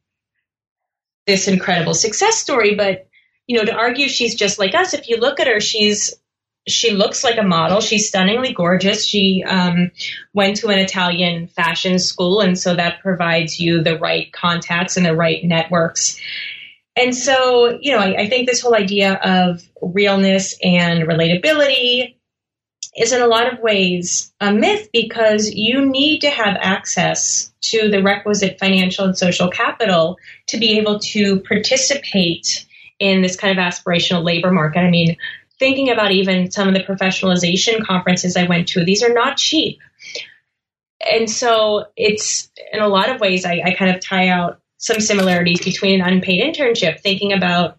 this 1.26 1.46
incredible 1.46 1.94
success 1.94 2.36
story. 2.36 2.74
But, 2.74 3.08
you 3.46 3.56
know, 3.56 3.64
to 3.64 3.72
argue 3.72 4.08
she's 4.08 4.34
just 4.34 4.58
like 4.58 4.74
us, 4.74 4.92
if 4.92 5.08
you 5.08 5.16
look 5.16 5.38
at 5.38 5.46
her, 5.46 5.60
she's 5.60 6.20
she 6.68 6.92
looks 6.92 7.24
like 7.24 7.38
a 7.38 7.42
model. 7.42 7.80
She's 7.80 8.08
stunningly 8.08 8.52
gorgeous. 8.52 9.06
She 9.06 9.42
um, 9.46 9.90
went 10.34 10.56
to 10.56 10.68
an 10.68 10.78
Italian 10.78 11.46
fashion 11.48 11.98
school, 11.98 12.40
and 12.40 12.58
so 12.58 12.74
that 12.74 13.00
provides 13.00 13.58
you 13.58 13.82
the 13.82 13.98
right 13.98 14.30
contacts 14.32 14.96
and 14.96 15.06
the 15.06 15.16
right 15.16 15.42
networks. 15.42 16.20
And 17.00 17.16
so, 17.16 17.78
you 17.80 17.92
know, 17.92 17.98
I, 17.98 18.22
I 18.22 18.28
think 18.28 18.46
this 18.46 18.60
whole 18.60 18.74
idea 18.74 19.14
of 19.14 19.62
realness 19.80 20.54
and 20.62 21.08
relatability 21.08 22.14
is 22.94 23.12
in 23.12 23.22
a 23.22 23.26
lot 23.26 23.50
of 23.50 23.60
ways 23.60 24.32
a 24.38 24.52
myth 24.52 24.90
because 24.92 25.50
you 25.50 25.86
need 25.86 26.20
to 26.20 26.28
have 26.28 26.58
access 26.60 27.50
to 27.62 27.88
the 27.88 28.02
requisite 28.02 28.58
financial 28.58 29.06
and 29.06 29.16
social 29.16 29.48
capital 29.48 30.18
to 30.48 30.58
be 30.58 30.78
able 30.78 30.98
to 30.98 31.40
participate 31.40 32.66
in 32.98 33.22
this 33.22 33.36
kind 33.36 33.58
of 33.58 33.64
aspirational 33.64 34.22
labor 34.22 34.50
market. 34.50 34.80
I 34.80 34.90
mean, 34.90 35.16
thinking 35.58 35.90
about 35.90 36.12
even 36.12 36.50
some 36.50 36.68
of 36.68 36.74
the 36.74 36.84
professionalization 36.84 37.82
conferences 37.82 38.36
I 38.36 38.44
went 38.44 38.68
to, 38.68 38.84
these 38.84 39.02
are 39.02 39.14
not 39.14 39.38
cheap. 39.38 39.78
And 41.10 41.30
so 41.30 41.86
it's 41.96 42.50
in 42.74 42.80
a 42.80 42.88
lot 42.88 43.08
of 43.08 43.22
ways, 43.22 43.46
I, 43.46 43.62
I 43.64 43.74
kind 43.74 43.94
of 43.94 44.02
tie 44.02 44.28
out 44.28 44.59
some 44.80 45.00
similarities 45.00 45.62
between 45.62 46.00
an 46.00 46.06
unpaid 46.06 46.42
internship, 46.42 47.00
thinking 47.00 47.32
about 47.32 47.76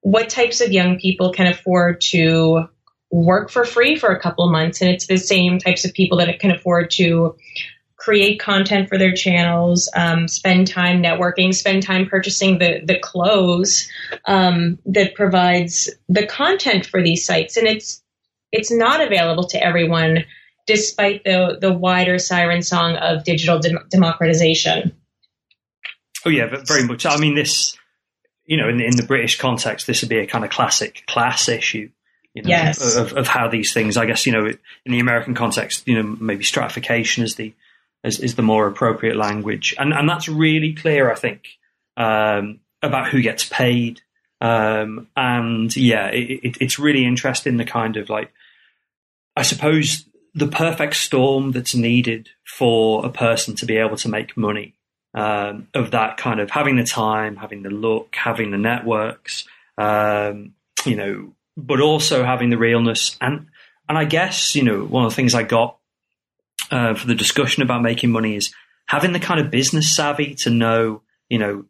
what 0.00 0.28
types 0.28 0.60
of 0.60 0.70
young 0.70 0.98
people 0.98 1.32
can 1.32 1.46
afford 1.46 2.02
to 2.02 2.68
work 3.10 3.50
for 3.50 3.64
free 3.64 3.96
for 3.96 4.10
a 4.10 4.20
couple 4.20 4.48
months. 4.50 4.82
And 4.82 4.90
it's 4.90 5.06
the 5.06 5.16
same 5.16 5.58
types 5.58 5.84
of 5.84 5.94
people 5.94 6.18
that 6.18 6.38
can 6.38 6.50
afford 6.50 6.90
to 6.92 7.34
create 7.96 8.38
content 8.38 8.90
for 8.90 8.98
their 8.98 9.14
channels, 9.14 9.90
um, 9.96 10.28
spend 10.28 10.66
time 10.68 11.02
networking, 11.02 11.54
spend 11.54 11.82
time 11.82 12.06
purchasing 12.06 12.58
the 12.58 12.82
the 12.84 12.98
clothes 12.98 13.88
um, 14.26 14.78
that 14.84 15.14
provides 15.14 15.88
the 16.10 16.26
content 16.26 16.84
for 16.84 17.02
these 17.02 17.24
sites, 17.24 17.56
and 17.56 17.66
it's 17.66 18.02
it's 18.52 18.70
not 18.70 19.00
available 19.00 19.44
to 19.44 19.64
everyone, 19.64 20.26
despite 20.66 21.24
the 21.24 21.56
the 21.58 21.72
wider 21.72 22.18
siren 22.18 22.60
song 22.60 22.96
of 22.96 23.24
digital 23.24 23.58
democratization. 23.88 24.92
Oh 26.24 26.30
yeah, 26.30 26.46
but 26.46 26.66
very 26.66 26.84
much. 26.84 27.06
I 27.06 27.16
mean, 27.18 27.34
this 27.34 27.76
you 28.46 28.56
know, 28.56 28.68
in, 28.68 28.80
in 28.80 28.96
the 28.96 29.02
British 29.02 29.38
context, 29.38 29.86
this 29.86 30.02
would 30.02 30.08
be 30.08 30.18
a 30.18 30.26
kind 30.26 30.44
of 30.44 30.50
classic 30.50 31.04
class 31.06 31.48
issue. 31.48 31.90
You 32.34 32.42
know, 32.42 32.48
yes. 32.48 32.96
of, 32.96 33.12
of 33.12 33.28
how 33.28 33.48
these 33.48 33.72
things, 33.72 33.96
I 33.96 34.06
guess, 34.06 34.26
you 34.26 34.32
know, 34.32 34.46
in 34.46 34.92
the 34.92 34.98
American 34.98 35.34
context, 35.34 35.86
you 35.86 35.94
know, 35.94 36.16
maybe 36.20 36.42
stratification 36.42 37.22
is 37.22 37.36
the 37.36 37.54
is, 38.02 38.18
is 38.18 38.34
the 38.34 38.42
more 38.42 38.66
appropriate 38.66 39.16
language, 39.16 39.74
and 39.78 39.92
and 39.92 40.08
that's 40.08 40.28
really 40.28 40.74
clear, 40.74 41.10
I 41.10 41.14
think, 41.14 41.46
um, 41.96 42.58
about 42.82 43.08
who 43.08 43.22
gets 43.22 43.48
paid, 43.48 44.00
um, 44.40 45.08
and 45.16 45.74
yeah, 45.76 46.08
it, 46.08 46.40
it, 46.42 46.56
it's 46.60 46.78
really 46.78 47.06
interesting 47.06 47.56
the 47.56 47.64
kind 47.64 47.96
of 47.96 48.10
like, 48.10 48.32
I 49.36 49.42
suppose 49.42 50.04
the 50.34 50.48
perfect 50.48 50.96
storm 50.96 51.52
that's 51.52 51.76
needed 51.76 52.30
for 52.44 53.06
a 53.06 53.10
person 53.10 53.54
to 53.56 53.66
be 53.66 53.76
able 53.76 53.96
to 53.98 54.08
make 54.08 54.36
money 54.36 54.74
um, 55.14 55.68
of 55.74 55.92
that 55.92 56.16
kind 56.16 56.40
of 56.40 56.50
having 56.50 56.76
the 56.76 56.84
time, 56.84 57.36
having 57.36 57.62
the 57.62 57.70
look, 57.70 58.14
having 58.16 58.50
the 58.50 58.58
networks, 58.58 59.46
um, 59.78 60.54
you 60.84 60.96
know, 60.96 61.32
but 61.56 61.80
also 61.80 62.24
having 62.24 62.50
the 62.50 62.58
realness 62.58 63.16
and 63.20 63.46
and 63.88 63.98
I 63.98 64.04
guess 64.04 64.54
you 64.54 64.62
know 64.62 64.84
one 64.84 65.04
of 65.04 65.12
the 65.12 65.16
things 65.16 65.34
I 65.34 65.42
got 65.42 65.76
uh, 66.70 66.94
for 66.94 67.06
the 67.06 67.14
discussion 67.14 67.62
about 67.62 67.82
making 67.82 68.10
money 68.10 68.36
is 68.36 68.52
having 68.86 69.12
the 69.12 69.20
kind 69.20 69.40
of 69.40 69.50
business 69.50 69.94
savvy 69.94 70.34
to 70.34 70.50
know, 70.50 71.02
you 71.28 71.38
know, 71.38 71.64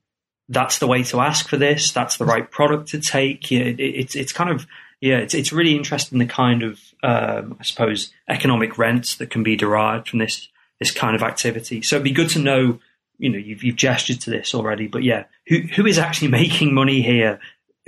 that's 0.49 0.79
the 0.79 0.87
way 0.87 1.03
to 1.05 1.21
ask 1.21 1.49
for 1.49 1.57
this. 1.57 1.93
That's 1.93 2.17
the 2.17 2.25
right 2.25 2.51
product 2.51 2.89
to 2.91 3.01
take. 3.01 3.51
Yeah, 3.51 3.63
it, 3.63 3.81
it's 3.81 4.15
it's 4.15 4.33
kind 4.33 4.51
of 4.51 4.67
yeah, 5.01 5.19
it's 5.19 5.35
it's 5.35 5.53
really 5.53 5.75
interesting 5.75 6.19
the 6.19 6.27
kind 6.27 6.63
of 6.63 6.81
um, 7.03 7.57
I 7.59 7.63
suppose 7.63 8.13
economic 8.29 8.79
rents 8.79 9.17
that 9.17 9.31
can 9.31 9.43
be 9.43 9.57
derived 9.57 10.09
from 10.09 10.19
this 10.19 10.49
this 10.79 10.91
kind 10.91 11.17
of 11.17 11.23
activity. 11.23 11.83
So 11.83 11.97
it'd 11.97 12.05
be 12.05 12.11
good 12.11 12.31
to 12.31 12.39
know. 12.39 12.81
You 13.19 13.31
know, 13.31 13.39
you've 13.39 13.63
you've 13.63 13.77
gestured 13.77 14.21
to 14.23 14.31
this 14.31 14.55
already, 14.55 14.87
but 14.87 15.03
yeah, 15.03 15.25
who 15.47 15.61
who 15.61 15.87
is 15.87 15.99
actually 15.99 16.29
making 16.43 16.75
money 16.75 17.03
here? 17.03 17.41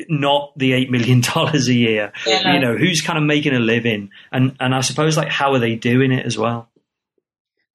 Not 0.08 0.52
the 0.58 0.74
eight 0.74 0.90
million 0.90 1.20
dollars 1.34 1.68
a 1.68 1.74
year. 1.74 2.12
Yeah. 2.26 2.54
You 2.54 2.60
know, 2.60 2.76
who's 2.76 3.00
kind 3.00 3.18
of 3.18 3.24
making 3.24 3.54
a 3.54 3.60
living, 3.60 4.10
and 4.32 4.56
and 4.60 4.74
I 4.74 4.80
suppose 4.80 5.16
like 5.16 5.28
how 5.28 5.52
are 5.54 5.58
they 5.58 5.74
doing 5.74 6.12
it 6.12 6.26
as 6.26 6.36
well? 6.36 6.68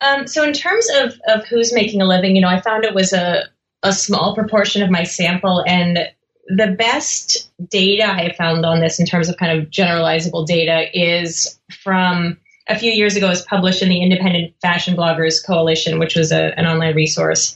Um, 0.02 0.28
so 0.28 0.44
in 0.44 0.54
terms 0.54 0.88
of, 0.96 1.14
of 1.28 1.46
who's 1.46 1.72
making 1.72 2.02
a 2.02 2.06
living, 2.06 2.36
you 2.36 2.42
know, 2.42 2.48
I 2.48 2.60
found 2.60 2.84
it 2.84 2.96
was 2.96 3.14
a, 3.14 3.44
a 3.84 3.94
small 3.94 4.34
proportion 4.34 4.82
of 4.82 4.90
my 4.90 5.04
sample 5.04 5.64
and 5.68 6.00
the 6.48 6.68
best 6.68 7.52
data 7.70 8.06
I 8.06 8.34
found 8.36 8.66
on 8.66 8.80
this 8.80 9.00
in 9.00 9.06
terms 9.06 9.30
of 9.30 9.38
kind 9.38 9.60
of 9.60 9.70
generalizable 9.70 10.46
data 10.46 10.88
is 10.94 11.60
from 11.84 12.38
a 12.72 12.80
few 12.80 12.92
years 12.92 13.16
ago. 13.16 13.30
Was 13.30 13.44
published 13.44 13.82
in 13.82 13.90
the 13.90 14.02
Independent 14.02 14.54
Fashion 14.62 14.96
Bloggers 14.96 15.46
Coalition, 15.46 16.00
which 16.00 16.16
was 16.16 16.32
a, 16.32 16.58
an 16.58 16.66
online 16.66 16.96
resource. 16.96 17.56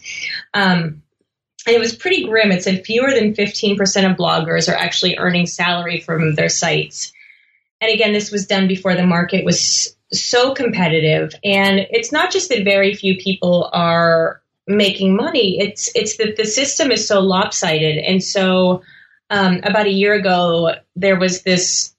Um, 0.53 1.01
and 1.67 1.75
it 1.75 1.79
was 1.79 1.95
pretty 1.95 2.25
grim. 2.25 2.51
It 2.51 2.63
said 2.63 2.85
fewer 2.85 3.11
than 3.11 3.33
15% 3.33 3.79
of 4.09 4.17
bloggers 4.17 4.71
are 4.71 4.77
actually 4.77 5.17
earning 5.17 5.47
salary 5.47 5.99
from 5.99 6.35
their 6.35 6.49
sites. 6.49 7.11
And 7.81 7.91
again, 7.91 8.13
this 8.13 8.31
was 8.31 8.45
done 8.45 8.67
before 8.67 8.95
the 8.95 9.05
market 9.05 9.43
was 9.43 9.95
so 10.13 10.53
competitive. 10.53 11.33
And 11.43 11.87
it's 11.89 12.11
not 12.11 12.31
just 12.31 12.49
that 12.49 12.63
very 12.63 12.93
few 12.93 13.17
people 13.17 13.69
are 13.73 14.41
making 14.67 15.15
money. 15.15 15.59
It's 15.59 15.91
it's 15.95 16.17
that 16.17 16.37
the 16.37 16.45
system 16.45 16.91
is 16.91 17.07
so 17.07 17.19
lopsided. 17.19 17.97
And 17.97 18.23
so 18.23 18.83
um, 19.29 19.59
about 19.63 19.87
a 19.87 19.91
year 19.91 20.13
ago, 20.13 20.75
there 20.95 21.19
was 21.19 21.41
this 21.43 21.93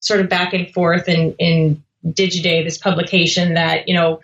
sort 0.00 0.20
of 0.20 0.28
back 0.28 0.54
and 0.54 0.70
forth 0.70 1.08
in, 1.08 1.34
in 1.38 1.82
Digiday, 2.04 2.64
this 2.64 2.78
publication 2.78 3.54
that, 3.54 3.88
you 3.88 3.94
know, 3.94 4.20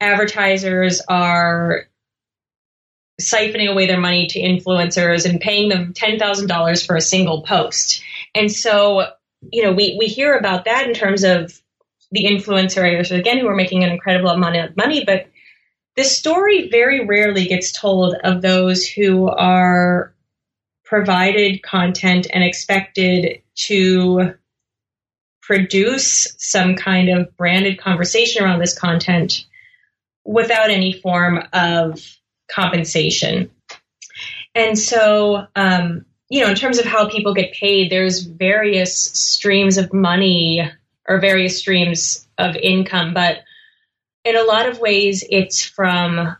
advertisers 0.00 1.00
are 1.08 1.86
siphoning 3.20 3.70
away 3.70 3.86
their 3.86 4.00
money 4.00 4.26
to 4.28 4.40
influencers 4.40 5.28
and 5.28 5.40
paying 5.40 5.68
them 5.68 5.92
$10,000 5.92 6.86
for 6.86 6.96
a 6.96 7.00
single 7.00 7.42
post. 7.42 8.02
And 8.34 8.50
so, 8.50 9.06
you 9.52 9.62
know, 9.62 9.72
we, 9.72 9.96
we 9.98 10.06
hear 10.06 10.36
about 10.36 10.64
that 10.64 10.88
in 10.88 10.94
terms 10.94 11.22
of 11.22 11.60
the 12.10 12.24
influencers, 12.24 13.16
again, 13.16 13.38
who 13.38 13.46
are 13.46 13.54
making 13.54 13.84
an 13.84 13.90
incredible 13.90 14.30
amount 14.30 14.56
of 14.56 14.76
money, 14.76 15.04
but 15.04 15.26
this 15.96 16.16
story 16.16 16.68
very 16.68 17.04
rarely 17.04 17.46
gets 17.46 17.72
told 17.72 18.14
of 18.24 18.42
those 18.42 18.86
who 18.86 19.28
are 19.28 20.14
provided 20.84 21.62
content 21.62 22.26
and 22.32 22.42
expected 22.42 23.42
to 23.54 24.34
produce 25.42 26.34
some 26.38 26.76
kind 26.76 27.08
of 27.08 27.36
branded 27.36 27.78
conversation 27.78 28.44
around 28.44 28.60
this 28.60 28.78
content 28.78 29.46
without 30.24 30.70
any 30.70 30.92
form 30.92 31.42
of 31.52 32.00
compensation. 32.50 33.50
And 34.54 34.78
so, 34.78 35.46
um, 35.56 36.04
you 36.28 36.42
know, 36.42 36.50
in 36.50 36.56
terms 36.56 36.78
of 36.78 36.84
how 36.84 37.08
people 37.08 37.34
get 37.34 37.52
paid, 37.52 37.90
there's 37.90 38.22
various 38.22 38.96
streams 38.96 39.78
of 39.78 39.92
money 39.92 40.70
or 41.08 41.20
various 41.20 41.58
streams 41.58 42.28
of 42.38 42.56
income, 42.56 43.14
but 43.14 43.38
in 44.24 44.36
a 44.36 44.42
lot 44.42 44.68
of 44.68 44.78
ways, 44.78 45.24
it's 45.28 45.64
from 45.64 46.36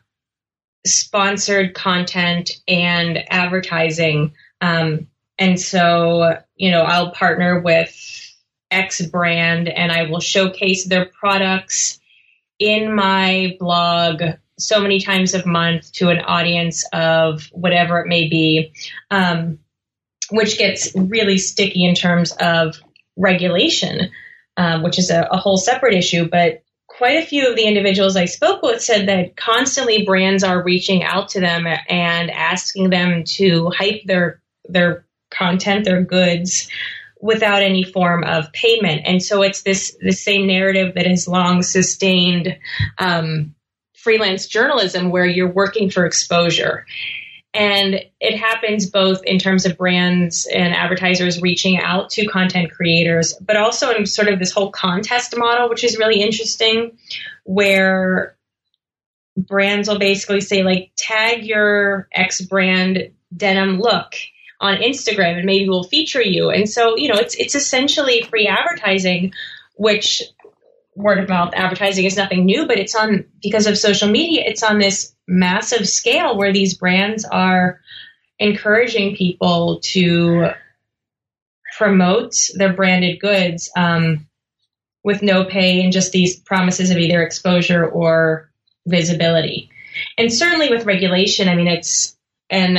sponsored 0.86 1.74
content 1.74 2.50
and 2.68 3.18
advertising. 3.30 4.32
Um, 4.60 5.08
and 5.38 5.58
so, 5.58 6.38
you 6.56 6.70
know, 6.70 6.82
I'll 6.82 7.12
partner 7.12 7.60
with 7.60 8.19
X 8.70 9.00
brand 9.06 9.68
and 9.68 9.90
I 9.90 10.10
will 10.10 10.20
showcase 10.20 10.86
their 10.86 11.06
products 11.06 12.00
in 12.58 12.94
my 12.94 13.56
blog 13.58 14.22
so 14.58 14.80
many 14.80 15.00
times 15.00 15.34
a 15.34 15.46
month 15.46 15.90
to 15.92 16.10
an 16.10 16.20
audience 16.20 16.84
of 16.92 17.44
whatever 17.52 17.98
it 18.00 18.06
may 18.06 18.28
be, 18.28 18.72
um, 19.10 19.58
which 20.30 20.58
gets 20.58 20.94
really 20.94 21.38
sticky 21.38 21.84
in 21.84 21.94
terms 21.94 22.32
of 22.32 22.76
regulation, 23.16 24.10
um, 24.56 24.82
which 24.82 24.98
is 24.98 25.10
a, 25.10 25.26
a 25.30 25.38
whole 25.38 25.56
separate 25.56 25.94
issue. 25.94 26.28
But 26.28 26.62
quite 26.86 27.22
a 27.22 27.26
few 27.26 27.48
of 27.48 27.56
the 27.56 27.64
individuals 27.64 28.16
I 28.16 28.26
spoke 28.26 28.62
with 28.62 28.82
said 28.82 29.08
that 29.08 29.36
constantly 29.36 30.04
brands 30.04 30.44
are 30.44 30.62
reaching 30.62 31.02
out 31.02 31.30
to 31.30 31.40
them 31.40 31.66
and 31.66 32.30
asking 32.30 32.90
them 32.90 33.24
to 33.24 33.70
hype 33.70 34.04
their 34.04 34.42
their 34.68 35.06
content, 35.30 35.84
their 35.84 36.02
goods 36.02 36.68
without 37.20 37.62
any 37.62 37.84
form 37.84 38.24
of 38.24 38.52
payment. 38.52 39.02
And 39.04 39.22
so 39.22 39.42
it's 39.42 39.62
this 39.62 39.96
the 40.00 40.12
same 40.12 40.46
narrative 40.46 40.94
that 40.94 41.06
has 41.06 41.28
long 41.28 41.62
sustained 41.62 42.56
um, 42.98 43.54
freelance 43.94 44.46
journalism 44.46 45.10
where 45.10 45.26
you're 45.26 45.52
working 45.52 45.90
for 45.90 46.06
exposure. 46.06 46.86
And 47.52 48.00
it 48.20 48.38
happens 48.38 48.88
both 48.88 49.24
in 49.24 49.38
terms 49.38 49.66
of 49.66 49.76
brands 49.76 50.46
and 50.46 50.72
advertisers 50.72 51.42
reaching 51.42 51.78
out 51.78 52.10
to 52.10 52.26
content 52.26 52.70
creators, 52.70 53.34
but 53.40 53.56
also 53.56 53.90
in 53.90 54.06
sort 54.06 54.28
of 54.28 54.38
this 54.38 54.52
whole 54.52 54.70
contest 54.70 55.36
model, 55.36 55.68
which 55.68 55.82
is 55.82 55.98
really 55.98 56.22
interesting, 56.22 56.96
where 57.44 58.36
brands 59.36 59.88
will 59.88 59.98
basically 59.98 60.40
say, 60.40 60.62
like, 60.62 60.92
tag 60.96 61.44
your 61.44 62.08
X 62.12 62.40
brand 62.40 63.10
denim 63.36 63.80
look 63.80 64.14
on 64.60 64.76
Instagram 64.76 65.36
and 65.36 65.46
maybe 65.46 65.68
we'll 65.68 65.84
feature 65.84 66.22
you. 66.22 66.50
And 66.50 66.68
so, 66.68 66.96
you 66.96 67.08
know, 67.08 67.18
it's 67.18 67.34
it's 67.34 67.54
essentially 67.54 68.22
free 68.22 68.46
advertising, 68.46 69.32
which 69.74 70.22
word 70.94 71.18
of 71.18 71.28
mouth 71.28 71.52
advertising 71.54 72.04
is 72.04 72.16
nothing 72.16 72.44
new, 72.44 72.66
but 72.66 72.78
it's 72.78 72.94
on 72.94 73.24
because 73.42 73.66
of 73.66 73.78
social 73.78 74.08
media, 74.08 74.42
it's 74.44 74.62
on 74.62 74.78
this 74.78 75.14
massive 75.26 75.88
scale 75.88 76.36
where 76.36 76.52
these 76.52 76.74
brands 76.74 77.24
are 77.24 77.80
encouraging 78.38 79.16
people 79.16 79.80
to 79.82 80.50
promote 81.78 82.34
their 82.54 82.72
branded 82.72 83.20
goods 83.20 83.70
um, 83.76 84.26
with 85.02 85.22
no 85.22 85.44
pay 85.44 85.82
and 85.82 85.92
just 85.92 86.12
these 86.12 86.38
promises 86.38 86.90
of 86.90 86.98
either 86.98 87.22
exposure 87.22 87.86
or 87.86 88.50
visibility. 88.86 89.70
And 90.18 90.32
certainly 90.32 90.68
with 90.68 90.84
regulation, 90.84 91.48
I 91.48 91.54
mean, 91.54 91.68
it's 91.68 92.16
and 92.50 92.78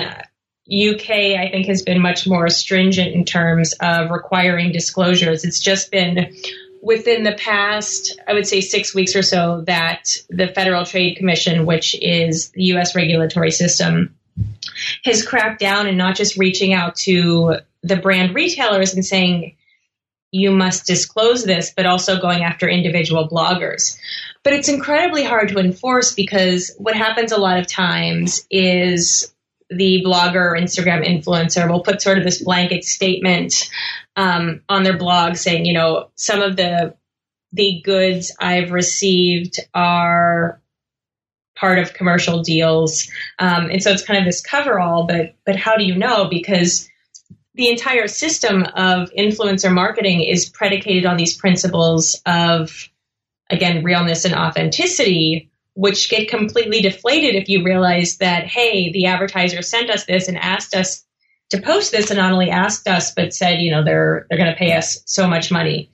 UK, 0.69 1.09
I 1.39 1.49
think, 1.51 1.67
has 1.67 1.81
been 1.81 2.01
much 2.01 2.27
more 2.27 2.49
stringent 2.49 3.13
in 3.13 3.25
terms 3.25 3.73
of 3.79 4.11
requiring 4.11 4.71
disclosures. 4.71 5.43
It's 5.43 5.59
just 5.59 5.91
been 5.91 6.35
within 6.81 7.23
the 7.23 7.33
past, 7.33 8.19
I 8.27 8.33
would 8.33 8.47
say 8.47 8.61
six 8.61 8.93
weeks 8.93 9.15
or 9.15 9.21
so, 9.21 9.61
that 9.67 10.17
the 10.29 10.47
Federal 10.47 10.85
Trade 10.85 11.15
Commission, 11.17 11.65
which 11.65 11.95
is 12.01 12.49
the 12.51 12.63
U.S. 12.65 12.95
regulatory 12.95 13.51
system, 13.51 14.15
has 15.03 15.25
cracked 15.25 15.59
down 15.59 15.87
and 15.87 15.97
not 15.97 16.15
just 16.15 16.37
reaching 16.37 16.73
out 16.73 16.95
to 16.95 17.57
the 17.83 17.97
brand 17.97 18.35
retailers 18.35 18.93
and 18.93 19.05
saying, 19.05 19.55
you 20.31 20.51
must 20.51 20.85
disclose 20.85 21.43
this, 21.43 21.73
but 21.75 21.85
also 21.85 22.19
going 22.19 22.43
after 22.43 22.67
individual 22.67 23.27
bloggers. 23.27 23.97
But 24.43 24.53
it's 24.53 24.69
incredibly 24.69 25.23
hard 25.23 25.49
to 25.49 25.59
enforce 25.59 26.13
because 26.13 26.73
what 26.77 26.95
happens 26.95 27.31
a 27.31 27.37
lot 27.37 27.59
of 27.59 27.67
times 27.67 28.47
is 28.49 29.33
the 29.71 30.03
blogger 30.05 30.51
or 30.51 30.57
Instagram 30.57 31.07
influencer 31.07 31.69
will 31.69 31.81
put 31.81 32.01
sort 32.01 32.17
of 32.17 32.25
this 32.25 32.43
blanket 32.43 32.83
statement 32.83 33.69
um, 34.17 34.61
on 34.67 34.83
their 34.83 34.97
blog 34.97 35.35
saying, 35.35 35.65
you 35.65 35.73
know, 35.73 36.09
some 36.15 36.41
of 36.41 36.55
the 36.55 36.95
the 37.53 37.81
goods 37.83 38.33
I've 38.39 38.71
received 38.71 39.59
are 39.73 40.61
part 41.55 41.79
of 41.79 41.93
commercial 41.93 42.41
deals, 42.41 43.09
um, 43.39 43.69
and 43.69 43.81
so 43.81 43.91
it's 43.91 44.03
kind 44.03 44.19
of 44.19 44.25
this 44.25 44.41
coverall. 44.41 45.07
But 45.07 45.35
but 45.45 45.55
how 45.55 45.77
do 45.77 45.85
you 45.85 45.95
know? 45.95 46.27
Because 46.29 46.89
the 47.55 47.69
entire 47.69 48.07
system 48.07 48.63
of 48.63 49.09
influencer 49.17 49.71
marketing 49.71 50.21
is 50.21 50.49
predicated 50.49 51.05
on 51.05 51.17
these 51.17 51.37
principles 51.37 52.21
of 52.25 52.89
again 53.49 53.83
realness 53.83 54.25
and 54.25 54.35
authenticity 54.35 55.50
which 55.81 56.11
get 56.11 56.29
completely 56.29 56.79
deflated 56.79 57.33
if 57.33 57.49
you 57.49 57.63
realize 57.63 58.17
that, 58.17 58.45
hey, 58.45 58.91
the 58.91 59.07
advertiser 59.07 59.63
sent 59.63 59.89
us 59.89 60.05
this 60.05 60.27
and 60.27 60.37
asked 60.37 60.75
us 60.75 61.03
to 61.49 61.59
post 61.59 61.91
this 61.91 62.11
and 62.11 62.19
not 62.19 62.31
only 62.31 62.51
asked 62.51 62.87
us, 62.87 63.15
but 63.15 63.33
said, 63.33 63.61
you 63.61 63.71
know, 63.71 63.83
they're, 63.83 64.27
they're 64.29 64.37
going 64.37 64.51
to 64.51 64.55
pay 64.55 64.73
us 64.73 65.01
so 65.07 65.27
much 65.27 65.51
money. 65.51 65.89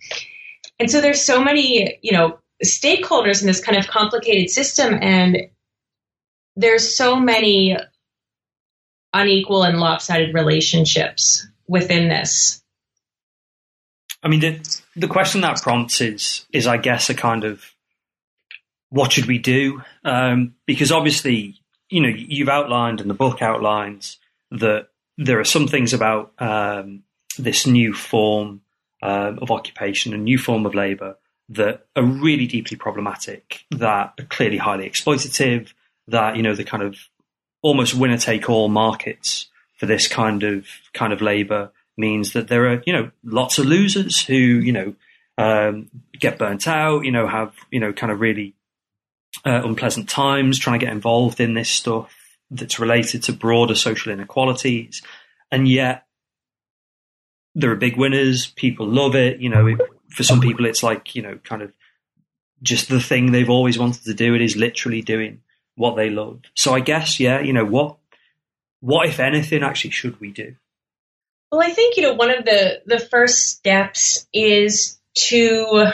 And 0.78 0.92
so 0.92 1.00
there's 1.00 1.24
so 1.24 1.42
many, 1.42 2.00
you 2.02 2.12
know, 2.12 2.38
stakeholders 2.66 3.40
in 3.40 3.48
this 3.48 3.64
kind 3.64 3.78
of 3.78 3.88
complicated 3.88 4.50
system 4.50 5.00
and 5.02 5.38
there's 6.58 6.94
so 6.98 7.16
many 7.16 7.78
unequal 9.14 9.64
and 9.64 9.80
lopsided 9.80 10.34
relationships 10.34 11.48
within 11.66 12.10
this. 12.10 12.62
I 14.22 14.28
mean, 14.28 14.42
the, 14.42 14.80
the 14.98 15.08
question 15.08 15.40
that 15.42 15.62
prompts 15.62 16.02
is, 16.02 16.46
is 16.52 16.68
I 16.68 16.76
guess 16.76 17.10
a 17.10 17.14
kind 17.14 17.46
of 17.46 17.64
what 18.90 19.12
should 19.12 19.26
we 19.26 19.38
do? 19.38 19.82
Um, 20.04 20.56
because 20.66 20.92
obviously, 20.92 21.56
you 21.90 22.02
know, 22.02 22.10
you've 22.10 22.50
outlined 22.50 23.02
and 23.02 23.10
the 23.10 23.16
book 23.16 23.42
outlines 23.42 24.18
that 24.52 24.88
there 25.18 25.40
are 25.40 25.46
some 25.46 25.68
things 25.68 25.94
about 25.94 26.34
um, 26.40 27.04
this 27.38 27.68
new 27.68 27.94
form 27.94 28.62
um, 29.02 29.40
of 29.42 29.52
occupation, 29.52 30.14
a 30.14 30.18
new 30.18 30.38
form 30.38 30.66
of 30.66 30.76
labour 30.76 31.18
that 31.50 31.86
are 31.96 32.04
really 32.04 32.48
deeply 32.48 32.78
problematic, 32.78 33.66
that 33.72 34.14
are 34.20 34.26
clearly 34.30 34.58
highly 34.58 34.90
exploitative, 34.90 35.74
that 36.08 36.36
you 36.36 36.44
know 36.44 36.56
the 36.56 36.64
kind 36.64 36.84
of 36.84 36.98
almost 37.62 37.94
winner 37.94 38.18
take 38.18 38.50
all 38.50 38.70
markets 38.70 39.48
for 39.78 39.86
this 39.86 40.08
kind 40.08 40.44
of 40.44 40.66
kind 40.94 41.14
of 41.14 41.22
labour 41.22 41.72
means 41.98 42.34
that 42.34 42.48
there 42.48 42.68
are 42.72 42.82
you 42.86 42.94
know 42.94 43.12
lots 43.24 43.58
of 43.58 43.66
losers 43.66 44.22
who 44.26 44.36
you 44.36 44.72
know 44.72 44.96
um, 45.38 45.90
get 46.20 46.38
burnt 46.38 46.68
out, 46.68 47.06
you 47.06 47.12
know 47.12 47.28
have 47.28 47.54
you 47.72 47.80
know 47.80 47.94
kind 47.94 48.12
of 48.12 48.20
really 48.20 48.56
uh, 49.46 49.62
unpleasant 49.64 50.10
times, 50.10 50.60
trying 50.60 50.80
to 50.80 50.86
get 50.86 50.94
involved 50.94 51.40
in 51.40 51.54
this 51.54 51.70
stuff 51.70 52.14
that's 52.50 52.80
related 52.80 53.24
to 53.24 53.34
broader 53.34 53.76
social 53.76 54.12
inequalities. 54.12 55.02
And 55.52 55.68
yet, 55.68 56.06
there 57.56 57.72
are 57.72 57.76
big 57.76 57.98
winners. 57.98 58.48
People 58.48 58.88
love 58.88 59.16
it. 59.16 59.40
You 59.40 59.50
know, 59.50 59.68
it, 59.68 59.82
for 60.10 60.24
some 60.24 60.42
people, 60.42 60.66
it's 60.66 60.84
like 60.84 61.16
you 61.16 61.22
know, 61.22 61.38
kind 61.44 61.62
of 61.62 61.74
just 62.62 62.90
the 62.90 63.00
thing 63.00 63.32
they've 63.32 63.50
always 63.50 63.78
wanted 63.78 64.04
to 64.04 64.14
do. 64.14 64.36
It 64.36 64.42
is 64.42 64.56
literally 64.56 65.02
doing 65.02 65.42
what 65.76 65.96
they 65.96 66.10
love. 66.10 66.42
So 66.56 66.74
I 66.74 66.80
guess, 66.80 67.20
yeah, 67.20 67.40
you 67.40 67.54
know, 67.54 67.66
what 67.66 67.98
what 68.80 69.08
if 69.08 69.20
anything 69.20 69.64
actually 69.64 69.92
should 69.92 70.20
we 70.20 70.32
do? 70.32 70.56
Well, 71.52 71.62
I 71.62 71.72
think 71.72 71.96
you 71.98 72.04
know 72.04 72.14
one 72.14 72.32
of 72.32 72.46
the 72.46 72.82
the 72.86 73.00
first 73.00 73.48
steps 73.48 74.28
is 74.34 75.00
to 75.16 75.88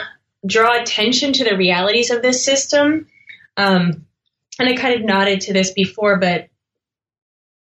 draw 0.46 0.80
attention 0.80 1.32
to 1.34 1.44
the 1.44 1.56
realities 1.56 2.10
of 2.10 2.22
this 2.22 2.44
system. 2.44 3.06
Um, 3.56 4.06
and 4.58 4.68
I 4.68 4.74
kind 4.74 4.94
of 4.94 5.06
nodded 5.06 5.42
to 5.42 5.52
this 5.52 5.72
before, 5.72 6.18
but 6.18 6.48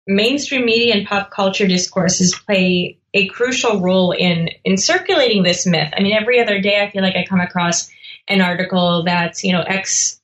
mainstream 0.05 0.65
media 0.65 0.95
and 0.95 1.07
pop 1.07 1.31
culture 1.31 1.67
discourses 1.67 2.33
play 2.33 2.97
a 3.13 3.27
crucial 3.27 3.81
role 3.81 4.11
in 4.11 4.49
in 4.63 4.77
circulating 4.77 5.43
this 5.43 5.65
myth. 5.65 5.91
I 5.95 6.01
mean, 6.01 6.13
every 6.13 6.41
other 6.41 6.61
day 6.61 6.81
I 6.81 6.89
feel 6.89 7.01
like 7.01 7.15
I 7.15 7.25
come 7.27 7.41
across 7.41 7.89
an 8.27 8.41
article 8.41 9.03
that's 9.03 9.43
you 9.43 9.53
know 9.53 9.61
ex 9.61 10.19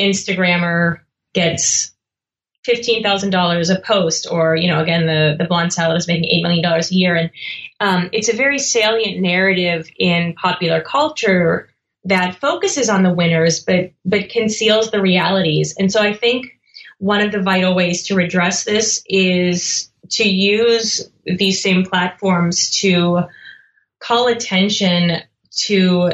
Instagrammer 0.00 1.00
gets 1.32 1.92
fifteen 2.64 3.02
thousand 3.02 3.30
dollars 3.30 3.70
a 3.70 3.78
post, 3.78 4.26
or 4.30 4.56
you 4.56 4.68
know, 4.68 4.80
again, 4.80 5.06
the 5.06 5.36
the 5.38 5.46
blonde 5.46 5.72
salad 5.72 5.96
is 5.96 6.08
making 6.08 6.24
eight 6.24 6.42
million 6.42 6.62
dollars 6.62 6.90
a 6.90 6.94
year, 6.94 7.14
and 7.16 7.30
um, 7.80 8.10
it's 8.12 8.28
a 8.28 8.36
very 8.36 8.58
salient 8.58 9.20
narrative 9.20 9.88
in 9.98 10.34
popular 10.34 10.80
culture 10.80 11.68
that 12.04 12.40
focuses 12.40 12.88
on 12.88 13.02
the 13.02 13.14
winners, 13.14 13.60
but 13.60 13.92
but 14.04 14.28
conceals 14.28 14.90
the 14.90 15.00
realities. 15.00 15.74
And 15.78 15.90
so, 15.90 16.00
I 16.00 16.14
think 16.14 16.46
one 16.98 17.20
of 17.20 17.32
the 17.32 17.42
vital 17.42 17.74
ways 17.74 18.04
to 18.04 18.14
redress 18.14 18.64
this 18.64 19.02
is 19.06 19.90
to 20.10 20.28
use 20.28 21.10
these 21.24 21.62
same 21.62 21.84
platforms 21.84 22.70
to 22.80 23.22
call 24.00 24.28
attention 24.28 25.22
to 25.66 26.12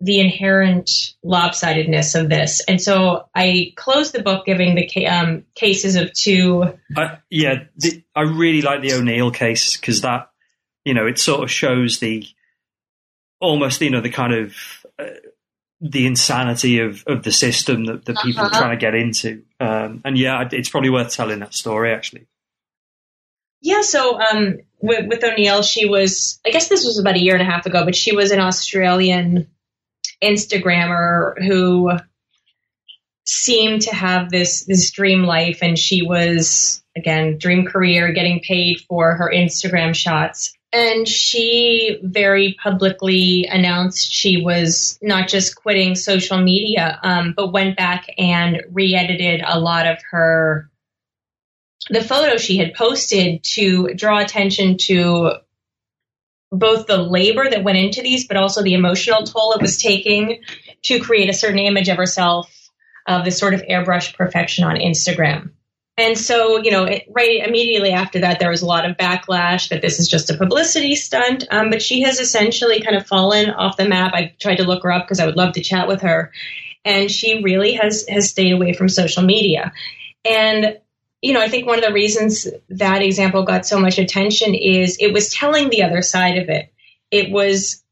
the 0.00 0.20
inherent 0.20 0.90
lopsidedness 1.24 2.20
of 2.20 2.28
this. 2.28 2.60
And 2.66 2.82
so 2.82 3.28
I 3.34 3.72
closed 3.76 4.12
the 4.12 4.22
book 4.22 4.44
giving 4.44 4.74
the 4.74 5.06
um, 5.06 5.44
cases 5.54 5.94
of 5.94 6.12
two. 6.12 6.74
Uh, 6.96 7.16
yeah, 7.30 7.64
the, 7.76 8.02
I 8.14 8.22
really 8.22 8.62
like 8.62 8.82
the 8.82 8.94
O'Neill 8.94 9.30
case 9.30 9.76
because 9.76 10.00
that, 10.00 10.30
you 10.84 10.92
know, 10.92 11.06
it 11.06 11.18
sort 11.18 11.44
of 11.44 11.50
shows 11.50 12.00
the 12.00 12.26
almost, 13.40 13.80
you 13.80 13.90
know, 13.90 14.00
the 14.00 14.10
kind 14.10 14.32
of 14.32 14.54
the 15.80 16.06
insanity 16.06 16.78
of, 16.78 17.02
of 17.06 17.24
the 17.24 17.32
system 17.32 17.86
that, 17.86 18.04
that 18.04 18.16
people 18.22 18.42
uh-huh. 18.42 18.56
are 18.56 18.60
trying 18.60 18.78
to 18.78 18.80
get 18.80 18.94
into. 18.94 19.42
Um, 19.58 20.00
and 20.04 20.16
yeah, 20.16 20.48
it's 20.52 20.68
probably 20.68 20.90
worth 20.90 21.12
telling 21.12 21.40
that 21.40 21.54
story 21.54 21.92
actually. 21.92 22.26
Yeah, 23.60 23.82
so 23.82 24.20
um, 24.20 24.58
with, 24.80 25.06
with 25.08 25.24
O'Neill, 25.24 25.62
she 25.62 25.88
was, 25.88 26.40
I 26.44 26.50
guess 26.50 26.68
this 26.68 26.84
was 26.84 26.98
about 26.98 27.14
a 27.14 27.20
year 27.20 27.34
and 27.34 27.42
a 27.42 27.50
half 27.50 27.66
ago, 27.66 27.84
but 27.84 27.94
she 27.94 28.14
was 28.14 28.32
an 28.32 28.40
Australian 28.40 29.48
Instagrammer 30.22 31.34
who 31.44 31.92
seemed 33.24 33.82
to 33.82 33.94
have 33.94 34.30
this 34.30 34.64
this 34.64 34.90
dream 34.90 35.22
life 35.22 35.60
and 35.62 35.78
she 35.78 36.02
was 36.02 36.82
again 36.96 37.38
dream 37.38 37.64
career 37.64 38.12
getting 38.12 38.40
paid 38.40 38.80
for 38.80 39.14
her 39.14 39.30
Instagram 39.32 39.94
shots 39.94 40.56
and 40.72 41.06
she 41.06 41.98
very 42.02 42.56
publicly 42.62 43.46
announced 43.50 44.10
she 44.10 44.42
was 44.42 44.98
not 45.02 45.28
just 45.28 45.56
quitting 45.56 45.94
social 45.94 46.38
media 46.38 46.98
um, 47.02 47.34
but 47.36 47.52
went 47.52 47.76
back 47.76 48.06
and 48.16 48.62
re-edited 48.70 49.42
a 49.46 49.60
lot 49.60 49.86
of 49.86 49.98
her 50.10 50.70
the 51.90 52.02
photos 52.02 52.40
she 52.40 52.58
had 52.58 52.74
posted 52.74 53.42
to 53.42 53.92
draw 53.94 54.18
attention 54.18 54.76
to 54.78 55.32
both 56.52 56.86
the 56.86 56.98
labor 56.98 57.48
that 57.48 57.64
went 57.64 57.78
into 57.78 58.02
these, 58.02 58.28
but 58.28 58.36
also 58.36 58.62
the 58.62 58.74
emotional 58.74 59.24
toll 59.24 59.54
it 59.54 59.62
was 59.62 59.78
taking 59.78 60.42
to 60.82 61.00
create 61.00 61.30
a 61.30 61.34
certain 61.34 61.58
image 61.58 61.88
of 61.88 61.96
herself 61.96 62.70
of 63.06 63.24
this 63.24 63.38
sort 63.38 63.54
of 63.54 63.62
airbrush 63.62 64.14
perfection 64.14 64.64
on 64.64 64.76
Instagram. 64.76 65.50
And 65.98 66.16
so, 66.16 66.56
you 66.56 66.70
know, 66.70 66.84
it, 66.84 67.04
right 67.10 67.46
immediately 67.46 67.90
after 67.90 68.20
that, 68.20 68.38
there 68.40 68.48
was 68.48 68.62
a 68.62 68.66
lot 68.66 68.88
of 68.88 68.96
backlash 68.96 69.68
that 69.68 69.82
this 69.82 69.98
is 69.98 70.08
just 70.08 70.30
a 70.30 70.36
publicity 70.36 70.94
stunt. 70.94 71.44
Um, 71.50 71.68
but 71.68 71.82
she 71.82 72.00
has 72.02 72.18
essentially 72.18 72.80
kind 72.80 72.96
of 72.96 73.06
fallen 73.06 73.50
off 73.50 73.76
the 73.76 73.88
map. 73.88 74.14
I 74.14 74.34
tried 74.40 74.56
to 74.56 74.64
look 74.64 74.82
her 74.84 74.92
up 74.92 75.04
because 75.04 75.20
I 75.20 75.26
would 75.26 75.36
love 75.36 75.52
to 75.54 75.62
chat 75.62 75.88
with 75.88 76.00
her, 76.00 76.32
and 76.84 77.10
she 77.10 77.42
really 77.42 77.74
has 77.74 78.06
has 78.08 78.30
stayed 78.30 78.52
away 78.52 78.72
from 78.72 78.88
social 78.88 79.22
media. 79.22 79.72
And 80.24 80.78
you 81.20 81.34
know, 81.34 81.40
I 81.40 81.48
think 81.48 81.66
one 81.66 81.78
of 81.78 81.84
the 81.84 81.92
reasons 81.92 82.48
that 82.70 83.02
example 83.02 83.44
got 83.44 83.64
so 83.64 83.78
much 83.78 83.98
attention 83.98 84.54
is 84.54 84.96
it 84.98 85.12
was 85.12 85.32
telling 85.32 85.70
the 85.70 85.84
other 85.84 86.02
side 86.02 86.38
of 86.38 86.48
it. 86.48 86.72
It 87.10 87.30
was 87.30 87.84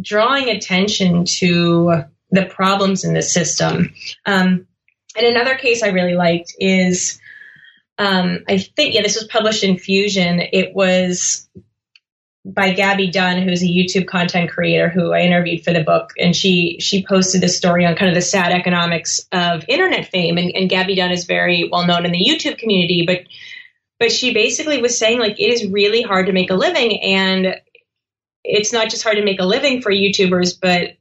drawing 0.00 0.50
attention 0.50 1.24
to 1.24 2.04
the 2.30 2.44
problems 2.44 3.04
in 3.04 3.14
the 3.14 3.22
system. 3.22 3.94
Um, 4.26 4.66
and 5.16 5.26
another 5.26 5.54
case 5.54 5.82
I 5.82 5.88
really 5.88 6.14
liked 6.14 6.54
is, 6.58 7.18
um, 7.98 8.44
I 8.48 8.58
think, 8.58 8.94
yeah, 8.94 9.02
this 9.02 9.16
was 9.16 9.24
published 9.24 9.64
in 9.64 9.76
Fusion. 9.76 10.40
It 10.40 10.74
was 10.74 11.48
by 12.44 12.72
Gabby 12.72 13.10
Dunn, 13.10 13.42
who's 13.42 13.62
a 13.62 13.66
YouTube 13.66 14.06
content 14.06 14.50
creator 14.50 14.88
who 14.88 15.12
I 15.12 15.20
interviewed 15.20 15.64
for 15.64 15.72
the 15.72 15.82
book, 15.82 16.12
and 16.18 16.34
she 16.34 16.78
she 16.80 17.04
posted 17.04 17.40
this 17.40 17.56
story 17.56 17.84
on 17.84 17.96
kind 17.96 18.08
of 18.08 18.14
the 18.14 18.22
sad 18.22 18.52
economics 18.52 19.26
of 19.32 19.64
internet 19.68 20.06
fame. 20.06 20.38
And, 20.38 20.50
and 20.54 20.70
Gabby 20.70 20.94
Dunn 20.94 21.10
is 21.10 21.24
very 21.24 21.68
well 21.70 21.86
known 21.86 22.06
in 22.06 22.12
the 22.12 22.24
YouTube 22.24 22.58
community, 22.58 23.04
but 23.06 23.22
but 23.98 24.12
she 24.12 24.32
basically 24.32 24.80
was 24.80 24.98
saying 24.98 25.18
like 25.18 25.40
it 25.40 25.52
is 25.52 25.70
really 25.70 26.02
hard 26.02 26.26
to 26.26 26.32
make 26.32 26.50
a 26.50 26.54
living, 26.54 27.02
and 27.02 27.56
it's 28.44 28.72
not 28.72 28.88
just 28.88 29.02
hard 29.02 29.16
to 29.16 29.24
make 29.24 29.40
a 29.40 29.44
living 29.44 29.82
for 29.82 29.90
YouTubers, 29.90 30.58
but 30.60 30.96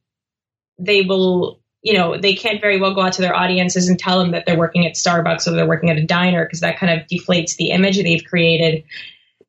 they 0.80 1.04
will 1.04 1.62
you 1.82 1.94
know 1.94 2.18
they 2.18 2.34
can't 2.34 2.62
very 2.62 2.80
well 2.80 2.94
go 2.94 3.02
out 3.02 3.14
to 3.14 3.22
their 3.22 3.36
audiences 3.36 3.88
and 3.88 4.00
tell 4.00 4.20
them 4.20 4.32
that 4.32 4.46
they're 4.46 4.58
working 4.58 4.86
at 4.86 4.94
Starbucks 4.94 5.48
or 5.48 5.52
they're 5.52 5.68
working 5.68 5.90
at 5.90 5.98
a 5.98 6.06
diner 6.06 6.46
because 6.46 6.62
that 6.62 6.80
kind 6.80 7.00
of 7.00 7.08
deflates 7.08 7.56
the 7.56 7.70
image 7.70 7.98
they've 7.98 8.24
created. 8.24 8.84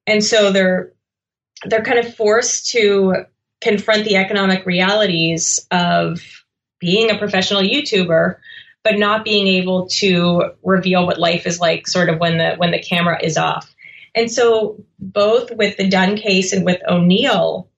And 0.07 0.23
so 0.23 0.53
they're 0.53 0.93
they're 1.65 1.83
kind 1.83 1.99
of 1.99 2.15
forced 2.15 2.71
to 2.71 3.25
confront 3.61 4.05
the 4.05 4.17
economic 4.17 4.65
realities 4.67 5.67
of 5.71 6.21
being 6.79 7.11
a 7.11 7.19
professional 7.19 7.63
YouTuber, 7.63 8.37
but 8.85 8.99
not 8.99 9.25
being 9.25 9.49
able 9.49 9.89
to 9.89 10.53
reveal 10.63 11.07
what 11.07 11.19
life 11.19 11.47
is 11.47 11.59
like 11.59 11.89
sort 11.89 12.09
of 12.09 12.21
when 12.21 12.39
the 12.39 12.55
when 12.57 12.71
the 12.71 12.79
camera 12.79 13.19
is 13.23 13.37
off. 13.37 13.75
And 14.15 14.31
so 14.31 14.85
both 14.99 15.51
with 15.53 15.77
the 15.77 15.89
Dunn 15.89 16.17
case 16.17 16.53
and 16.53 16.65
with 16.65 16.81
O'Neill, 16.89 17.69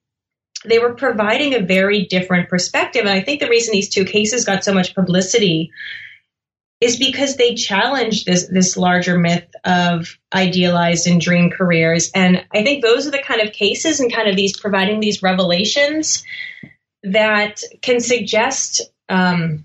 they 0.65 0.79
were 0.79 0.93
providing 0.93 1.55
a 1.55 1.59
very 1.59 2.05
different 2.05 2.49
perspective. 2.49 3.01
And 3.01 3.09
I 3.09 3.21
think 3.21 3.39
the 3.39 3.49
reason 3.49 3.71
these 3.71 3.89
two 3.89 4.05
cases 4.05 4.45
got 4.45 4.63
so 4.63 4.73
much 4.73 4.93
publicity 4.93 5.71
is 6.81 6.97
because 6.97 7.37
they 7.37 7.53
challenge 7.53 8.25
this 8.25 8.47
this 8.47 8.75
larger 8.75 9.17
myth 9.17 9.47
of 9.63 10.17
idealized 10.33 11.07
and 11.07 11.21
dream 11.21 11.51
careers 11.51 12.09
and 12.15 12.43
i 12.51 12.63
think 12.63 12.83
those 12.83 13.07
are 13.07 13.11
the 13.11 13.21
kind 13.21 13.39
of 13.39 13.53
cases 13.53 13.99
and 13.99 14.11
kind 14.11 14.27
of 14.27 14.35
these 14.35 14.59
providing 14.59 14.99
these 14.99 15.21
revelations 15.21 16.23
that 17.03 17.61
can 17.83 17.99
suggest 17.99 18.81
um, 19.09 19.63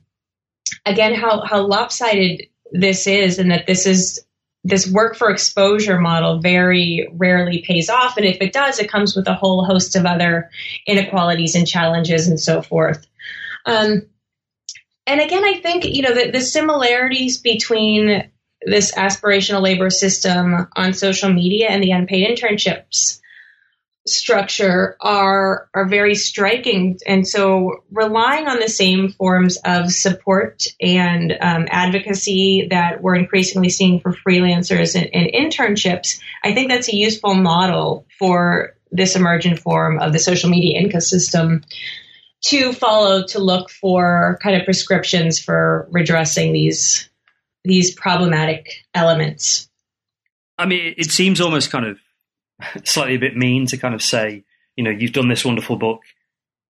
again 0.84 1.14
how 1.14 1.42
how 1.44 1.66
lopsided 1.66 2.42
this 2.70 3.06
is 3.06 3.38
and 3.38 3.50
that 3.50 3.66
this 3.66 3.86
is 3.86 4.25
this 4.66 4.90
work 4.90 5.16
for 5.16 5.30
exposure 5.30 6.00
model 6.00 6.40
very 6.40 7.08
rarely 7.12 7.62
pays 7.66 7.88
off. 7.88 8.16
And 8.16 8.26
if 8.26 8.38
it 8.40 8.52
does 8.52 8.80
it 8.80 8.90
comes 8.90 9.14
with 9.14 9.28
a 9.28 9.34
whole 9.34 9.64
host 9.64 9.94
of 9.94 10.04
other 10.04 10.50
inequalities 10.86 11.54
and 11.54 11.66
challenges 11.66 12.26
and 12.26 12.38
so 12.38 12.62
forth. 12.62 13.06
Um, 13.64 14.02
and 15.06 15.20
again, 15.20 15.44
I 15.44 15.60
think 15.60 15.84
you 15.84 16.02
know 16.02 16.14
the, 16.14 16.32
the 16.32 16.40
similarities 16.40 17.38
between 17.38 18.28
this 18.62 18.92
aspirational 18.94 19.62
labor 19.62 19.90
system 19.90 20.66
on 20.74 20.92
social 20.92 21.32
media 21.32 21.68
and 21.68 21.82
the 21.82 21.92
unpaid 21.92 22.26
internships 22.28 23.20
structure 24.06 24.96
are 25.00 25.68
are 25.74 25.88
very 25.88 26.14
striking 26.14 26.98
and 27.06 27.26
so 27.26 27.82
relying 27.90 28.46
on 28.46 28.60
the 28.60 28.68
same 28.68 29.10
forms 29.10 29.58
of 29.64 29.90
support 29.90 30.64
and 30.80 31.32
um, 31.40 31.66
advocacy 31.70 32.68
that 32.70 33.02
we're 33.02 33.16
increasingly 33.16 33.68
seeing 33.68 34.00
for 34.00 34.12
freelancers 34.12 34.94
and, 34.94 35.12
and, 35.14 35.30
internships 35.32 36.20
i 36.44 36.54
think 36.54 36.70
that's 36.70 36.88
a 36.88 36.96
useful 36.96 37.34
model 37.34 38.06
for 38.18 38.76
this 38.92 39.16
emergent 39.16 39.58
form 39.58 39.98
of 39.98 40.12
the 40.12 40.18
social 40.18 40.48
media 40.48 40.80
ecosystem 40.80 41.64
to 42.42 42.72
follow 42.72 43.24
to 43.26 43.38
look 43.38 43.70
for 43.70 44.38
kind 44.42 44.56
of 44.56 44.64
prescriptions 44.64 45.38
for 45.38 45.88
redressing 45.90 46.52
these 46.52 47.08
these 47.64 47.94
problematic 47.94 48.84
elements. 48.94 49.68
I 50.56 50.66
mean, 50.66 50.94
it 50.96 51.10
seems 51.10 51.40
almost 51.40 51.70
kind 51.70 51.84
of 51.84 51.98
slightly 52.84 53.14
a 53.14 53.18
bit 53.18 53.36
mean 53.36 53.66
to 53.66 53.76
kind 53.76 53.94
of 53.94 54.02
say, 54.02 54.44
you 54.76 54.84
know, 54.84 54.90
you've 54.90 55.12
done 55.12 55.28
this 55.28 55.44
wonderful 55.44 55.76
book. 55.76 56.02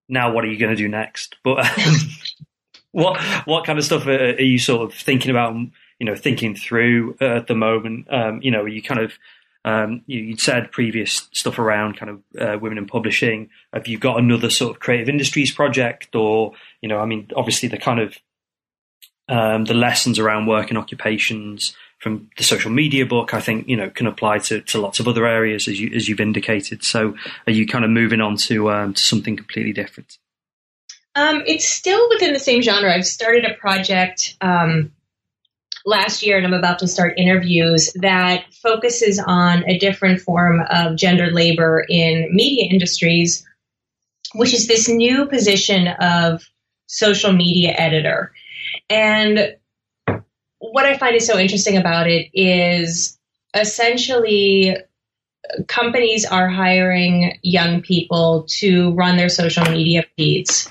Now, 0.09 0.33
what 0.33 0.45
are 0.45 0.49
you 0.49 0.59
going 0.59 0.75
to 0.75 0.77
do 0.77 0.89
next? 0.89 1.37
But 1.43 1.67
um, 1.67 1.95
what 2.93 3.21
what 3.47 3.65
kind 3.65 3.79
of 3.79 3.85
stuff 3.85 4.07
are, 4.07 4.31
are, 4.31 4.41
you 4.41 4.59
sort 4.59 4.83
of 4.83 4.97
thinking 4.97 5.31
about? 5.31 5.55
You 5.99 6.05
know, 6.05 6.15
thinking 6.15 6.55
through 6.55 7.17
uh, 7.21 7.37
at 7.37 7.47
the 7.47 7.55
moment. 7.55 8.07
Um, 8.13 8.43
you 8.43 8.51
know, 8.51 8.65
you 8.65 8.83
kind 8.83 9.01
of 9.01 9.13
Um, 9.65 10.03
you, 10.07 10.29
would 10.29 10.41
said 10.41 10.71
previous 10.71 11.29
stuff 11.33 11.59
around 11.59 11.97
kind 11.97 12.11
of 12.11 12.19
uh, 12.41 12.59
women 12.59 12.79
in 12.79 12.87
publishing. 12.87 13.51
Have 13.73 13.89
you 13.89 13.99
got 13.99 14.21
another 14.21 14.49
sort 14.49 14.71
of 14.71 14.81
creative 14.81 15.09
industries 15.09 15.53
project, 15.53 16.15
or 16.15 16.53
you 16.83 16.89
know, 16.89 17.01
I 17.01 17.07
mean, 17.07 17.31
obviously 17.35 17.69
the 17.69 17.79
kind 17.79 17.99
of 17.99 18.17
um, 19.29 19.65
the 19.65 19.75
lessons 19.75 20.19
around 20.19 20.47
work 20.47 20.69
and 20.69 20.79
occupations 20.79 21.75
from 21.99 22.29
the 22.37 22.45
social 22.45 22.71
media 22.71 23.07
book, 23.07 23.33
I 23.35 23.41
think 23.41 23.69
you 23.69 23.77
know 23.77 23.91
can 23.91 24.07
apply 24.07 24.39
to, 24.39 24.61
to 24.61 24.81
lots 24.81 25.01
of 25.01 25.09
other 25.09 25.27
areas 25.27 25.69
as 25.69 25.81
you 25.81 25.91
as 25.95 26.09
you've 26.09 26.21
indicated. 26.21 26.85
So, 26.85 27.15
are 27.47 27.53
you 27.53 27.67
kind 27.67 27.85
of 27.85 27.91
moving 27.91 28.21
on 28.21 28.37
to 28.37 28.71
um, 28.71 28.95
to 28.95 29.03
something 29.03 29.37
completely 29.37 29.73
different? 29.73 30.19
Um, 31.15 31.43
it's 31.47 31.67
still 31.67 32.09
within 32.11 32.35
the 32.35 32.39
same 32.39 32.61
genre. 32.61 32.95
I've 32.95 33.07
started 33.07 33.47
a 33.47 33.55
project 33.55 34.37
um, 34.43 34.93
last 35.87 36.23
year, 36.23 36.37
and 36.37 36.47
I'm 36.47 36.53
about 36.53 36.79
to 36.81 36.89
start 36.89 37.15
interviews 37.17 37.91
that 37.95 38.45
focuses 38.53 39.19
on 39.19 39.65
a 39.67 39.79
different 39.79 40.21
form 40.21 40.61
of 40.69 40.97
gender 40.97 41.31
labor 41.31 41.87
in 41.89 42.29
media 42.31 42.69
industries, 42.71 43.47
which 44.35 44.53
is 44.53 44.69
this 44.69 44.89
new 44.89 45.25
position 45.27 45.89
of 45.89 46.43
social 46.87 47.33
media 47.33 47.73
editor. 47.77 48.33
And 48.91 49.57
what 50.59 50.87
I 50.87 50.97
find 50.97 51.15
is 51.17 51.27
so 51.27 51.39
interesting 51.39 51.77
about 51.77 52.09
it 52.09 52.31
is 52.33 53.19
essentially 53.55 54.77
companies 55.69 56.25
are 56.25 56.49
hiring 56.49 57.39
young 57.43 57.83
people 57.83 58.47
to 58.49 58.93
run 58.95 59.17
their 59.17 59.29
social 59.29 59.65
media 59.65 60.05
feeds. 60.17 60.69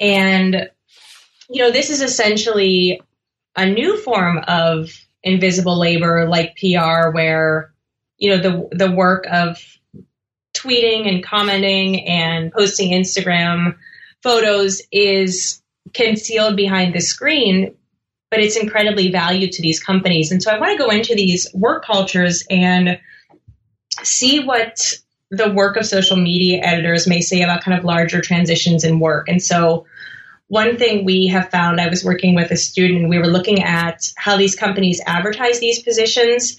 And, 0.00 0.70
you 1.48 1.62
know, 1.62 1.70
this 1.70 1.90
is 1.90 2.02
essentially 2.02 3.00
a 3.56 3.66
new 3.66 3.98
form 3.98 4.38
of 4.46 4.90
invisible 5.22 5.78
labor 5.78 6.28
like 6.28 6.56
PR 6.56 7.10
where, 7.10 7.72
you 8.18 8.30
know, 8.30 8.38
the, 8.38 8.68
the 8.86 8.90
work 8.90 9.26
of 9.30 9.58
tweeting 10.54 11.08
and 11.08 11.24
commenting 11.24 12.06
and 12.06 12.52
posting 12.52 12.92
Instagram 12.92 13.76
photos 14.22 14.82
is 14.92 15.62
concealed 15.92 16.56
behind 16.56 16.94
the 16.94 17.00
screen 17.00 17.74
but 18.32 18.40
it's 18.40 18.56
incredibly 18.56 19.10
valued 19.10 19.52
to 19.52 19.60
these 19.60 19.78
companies. 19.78 20.32
And 20.32 20.42
so 20.42 20.50
I 20.50 20.58
want 20.58 20.72
to 20.72 20.82
go 20.82 20.88
into 20.90 21.14
these 21.14 21.52
work 21.52 21.84
cultures 21.84 22.42
and 22.48 22.98
see 24.02 24.42
what 24.42 24.94
the 25.30 25.52
work 25.52 25.76
of 25.76 25.84
social 25.84 26.16
media 26.16 26.62
editors 26.62 27.06
may 27.06 27.20
say 27.20 27.42
about 27.42 27.62
kind 27.62 27.76
of 27.76 27.84
larger 27.84 28.22
transitions 28.22 28.84
in 28.84 29.00
work. 29.00 29.28
And 29.28 29.42
so 29.42 29.84
one 30.48 30.78
thing 30.78 31.04
we 31.04 31.26
have 31.26 31.50
found, 31.50 31.78
I 31.78 31.90
was 31.90 32.06
working 32.06 32.34
with 32.34 32.50
a 32.50 32.56
student, 32.56 33.10
we 33.10 33.18
were 33.18 33.26
looking 33.26 33.62
at 33.64 34.10
how 34.16 34.38
these 34.38 34.54
companies 34.54 35.02
advertise 35.06 35.60
these 35.60 35.82
positions. 35.82 36.56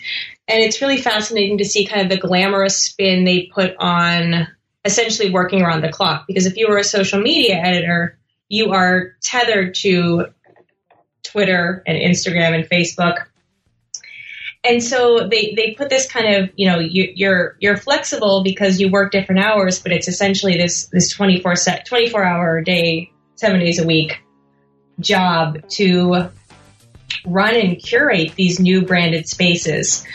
And 0.48 0.60
it's 0.60 0.80
really 0.80 1.02
fascinating 1.02 1.58
to 1.58 1.66
see 1.66 1.88
kind 1.88 2.04
of 2.04 2.10
the 2.10 2.28
glamorous 2.28 2.80
spin 2.80 3.24
they 3.24 3.50
put 3.52 3.76
on 3.80 4.48
essentially 4.86 5.32
working 5.32 5.64
around 5.64 5.82
the 5.82 5.92
clock. 5.92 6.26
Because 6.28 6.46
if 6.46 6.56
you 6.56 6.68
were 6.70 6.78
a 6.78 6.84
social 6.84 7.20
media 7.20 7.56
editor, 7.56 8.20
you 8.48 8.74
are 8.74 9.16
tethered 9.24 9.74
to 9.74 10.28
Twitter 11.34 11.84
and 11.88 11.98
Instagram 11.98 12.54
and 12.54 12.70
Facebook. 12.70 13.26
And 14.64 14.82
so 14.82 15.28
they, 15.28 15.54
they 15.58 15.72
put 15.72 15.90
this 15.90 16.10
kind 16.10 16.36
of, 16.36 16.52
you 16.56 16.70
know, 16.70 16.80
you, 16.80 17.12
you're, 17.16 17.58
you're 17.60 17.76
flexible 17.76 18.44
because 18.44 18.80
you 18.80 18.90
work 18.90 19.12
different 19.12 19.44
hours, 19.44 19.80
but 19.80 19.92
it's 19.92 20.08
essentially 20.08 20.56
this, 20.56 20.88
this 20.88 21.12
24 21.12 21.56
set, 21.56 21.86
24 21.86 22.24
hour 22.24 22.62
day, 22.62 23.12
seven 23.36 23.60
days 23.60 23.80
a 23.80 23.86
week 23.86 24.22
job 25.00 25.68
to 25.70 26.30
run 27.26 27.56
and 27.56 27.80
curate 27.80 28.36
these 28.36 28.60
new 28.60 28.84
branded 28.84 29.28
spaces. 29.28 30.06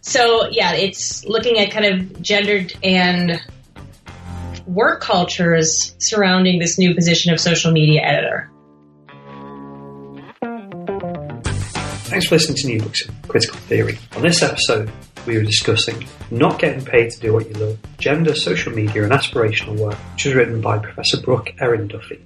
So 0.00 0.48
yeah, 0.50 0.74
it's 0.74 1.24
looking 1.24 1.58
at 1.60 1.70
kind 1.70 1.86
of 1.86 2.20
gendered 2.20 2.74
and 2.82 3.40
work 4.66 5.00
cultures 5.00 5.94
surrounding 5.98 6.58
this 6.58 6.78
new 6.78 6.94
position 6.94 7.32
of 7.32 7.40
social 7.40 7.70
media 7.70 8.02
editor. 8.02 8.50
Thanks 12.14 12.28
for 12.28 12.36
listening 12.36 12.58
to 12.58 12.66
New 12.68 12.80
Books 12.80 13.08
in 13.08 13.14
Critical 13.26 13.58
Theory. 13.58 13.98
On 14.14 14.22
this 14.22 14.40
episode, 14.40 14.88
we 15.26 15.36
were 15.36 15.42
discussing 15.42 16.06
Not 16.30 16.60
Getting 16.60 16.84
Paid 16.84 17.10
to 17.10 17.18
Do 17.18 17.32
What 17.32 17.48
You 17.48 17.54
Love, 17.54 17.78
Gender, 17.98 18.36
Social 18.36 18.72
Media 18.72 19.02
and 19.02 19.10
Aspirational 19.10 19.76
Work, 19.76 19.96
which 20.12 20.26
was 20.26 20.34
written 20.36 20.60
by 20.60 20.78
Professor 20.78 21.20
Brooke 21.20 21.52
Erin 21.58 21.88
Duffy. 21.88 22.24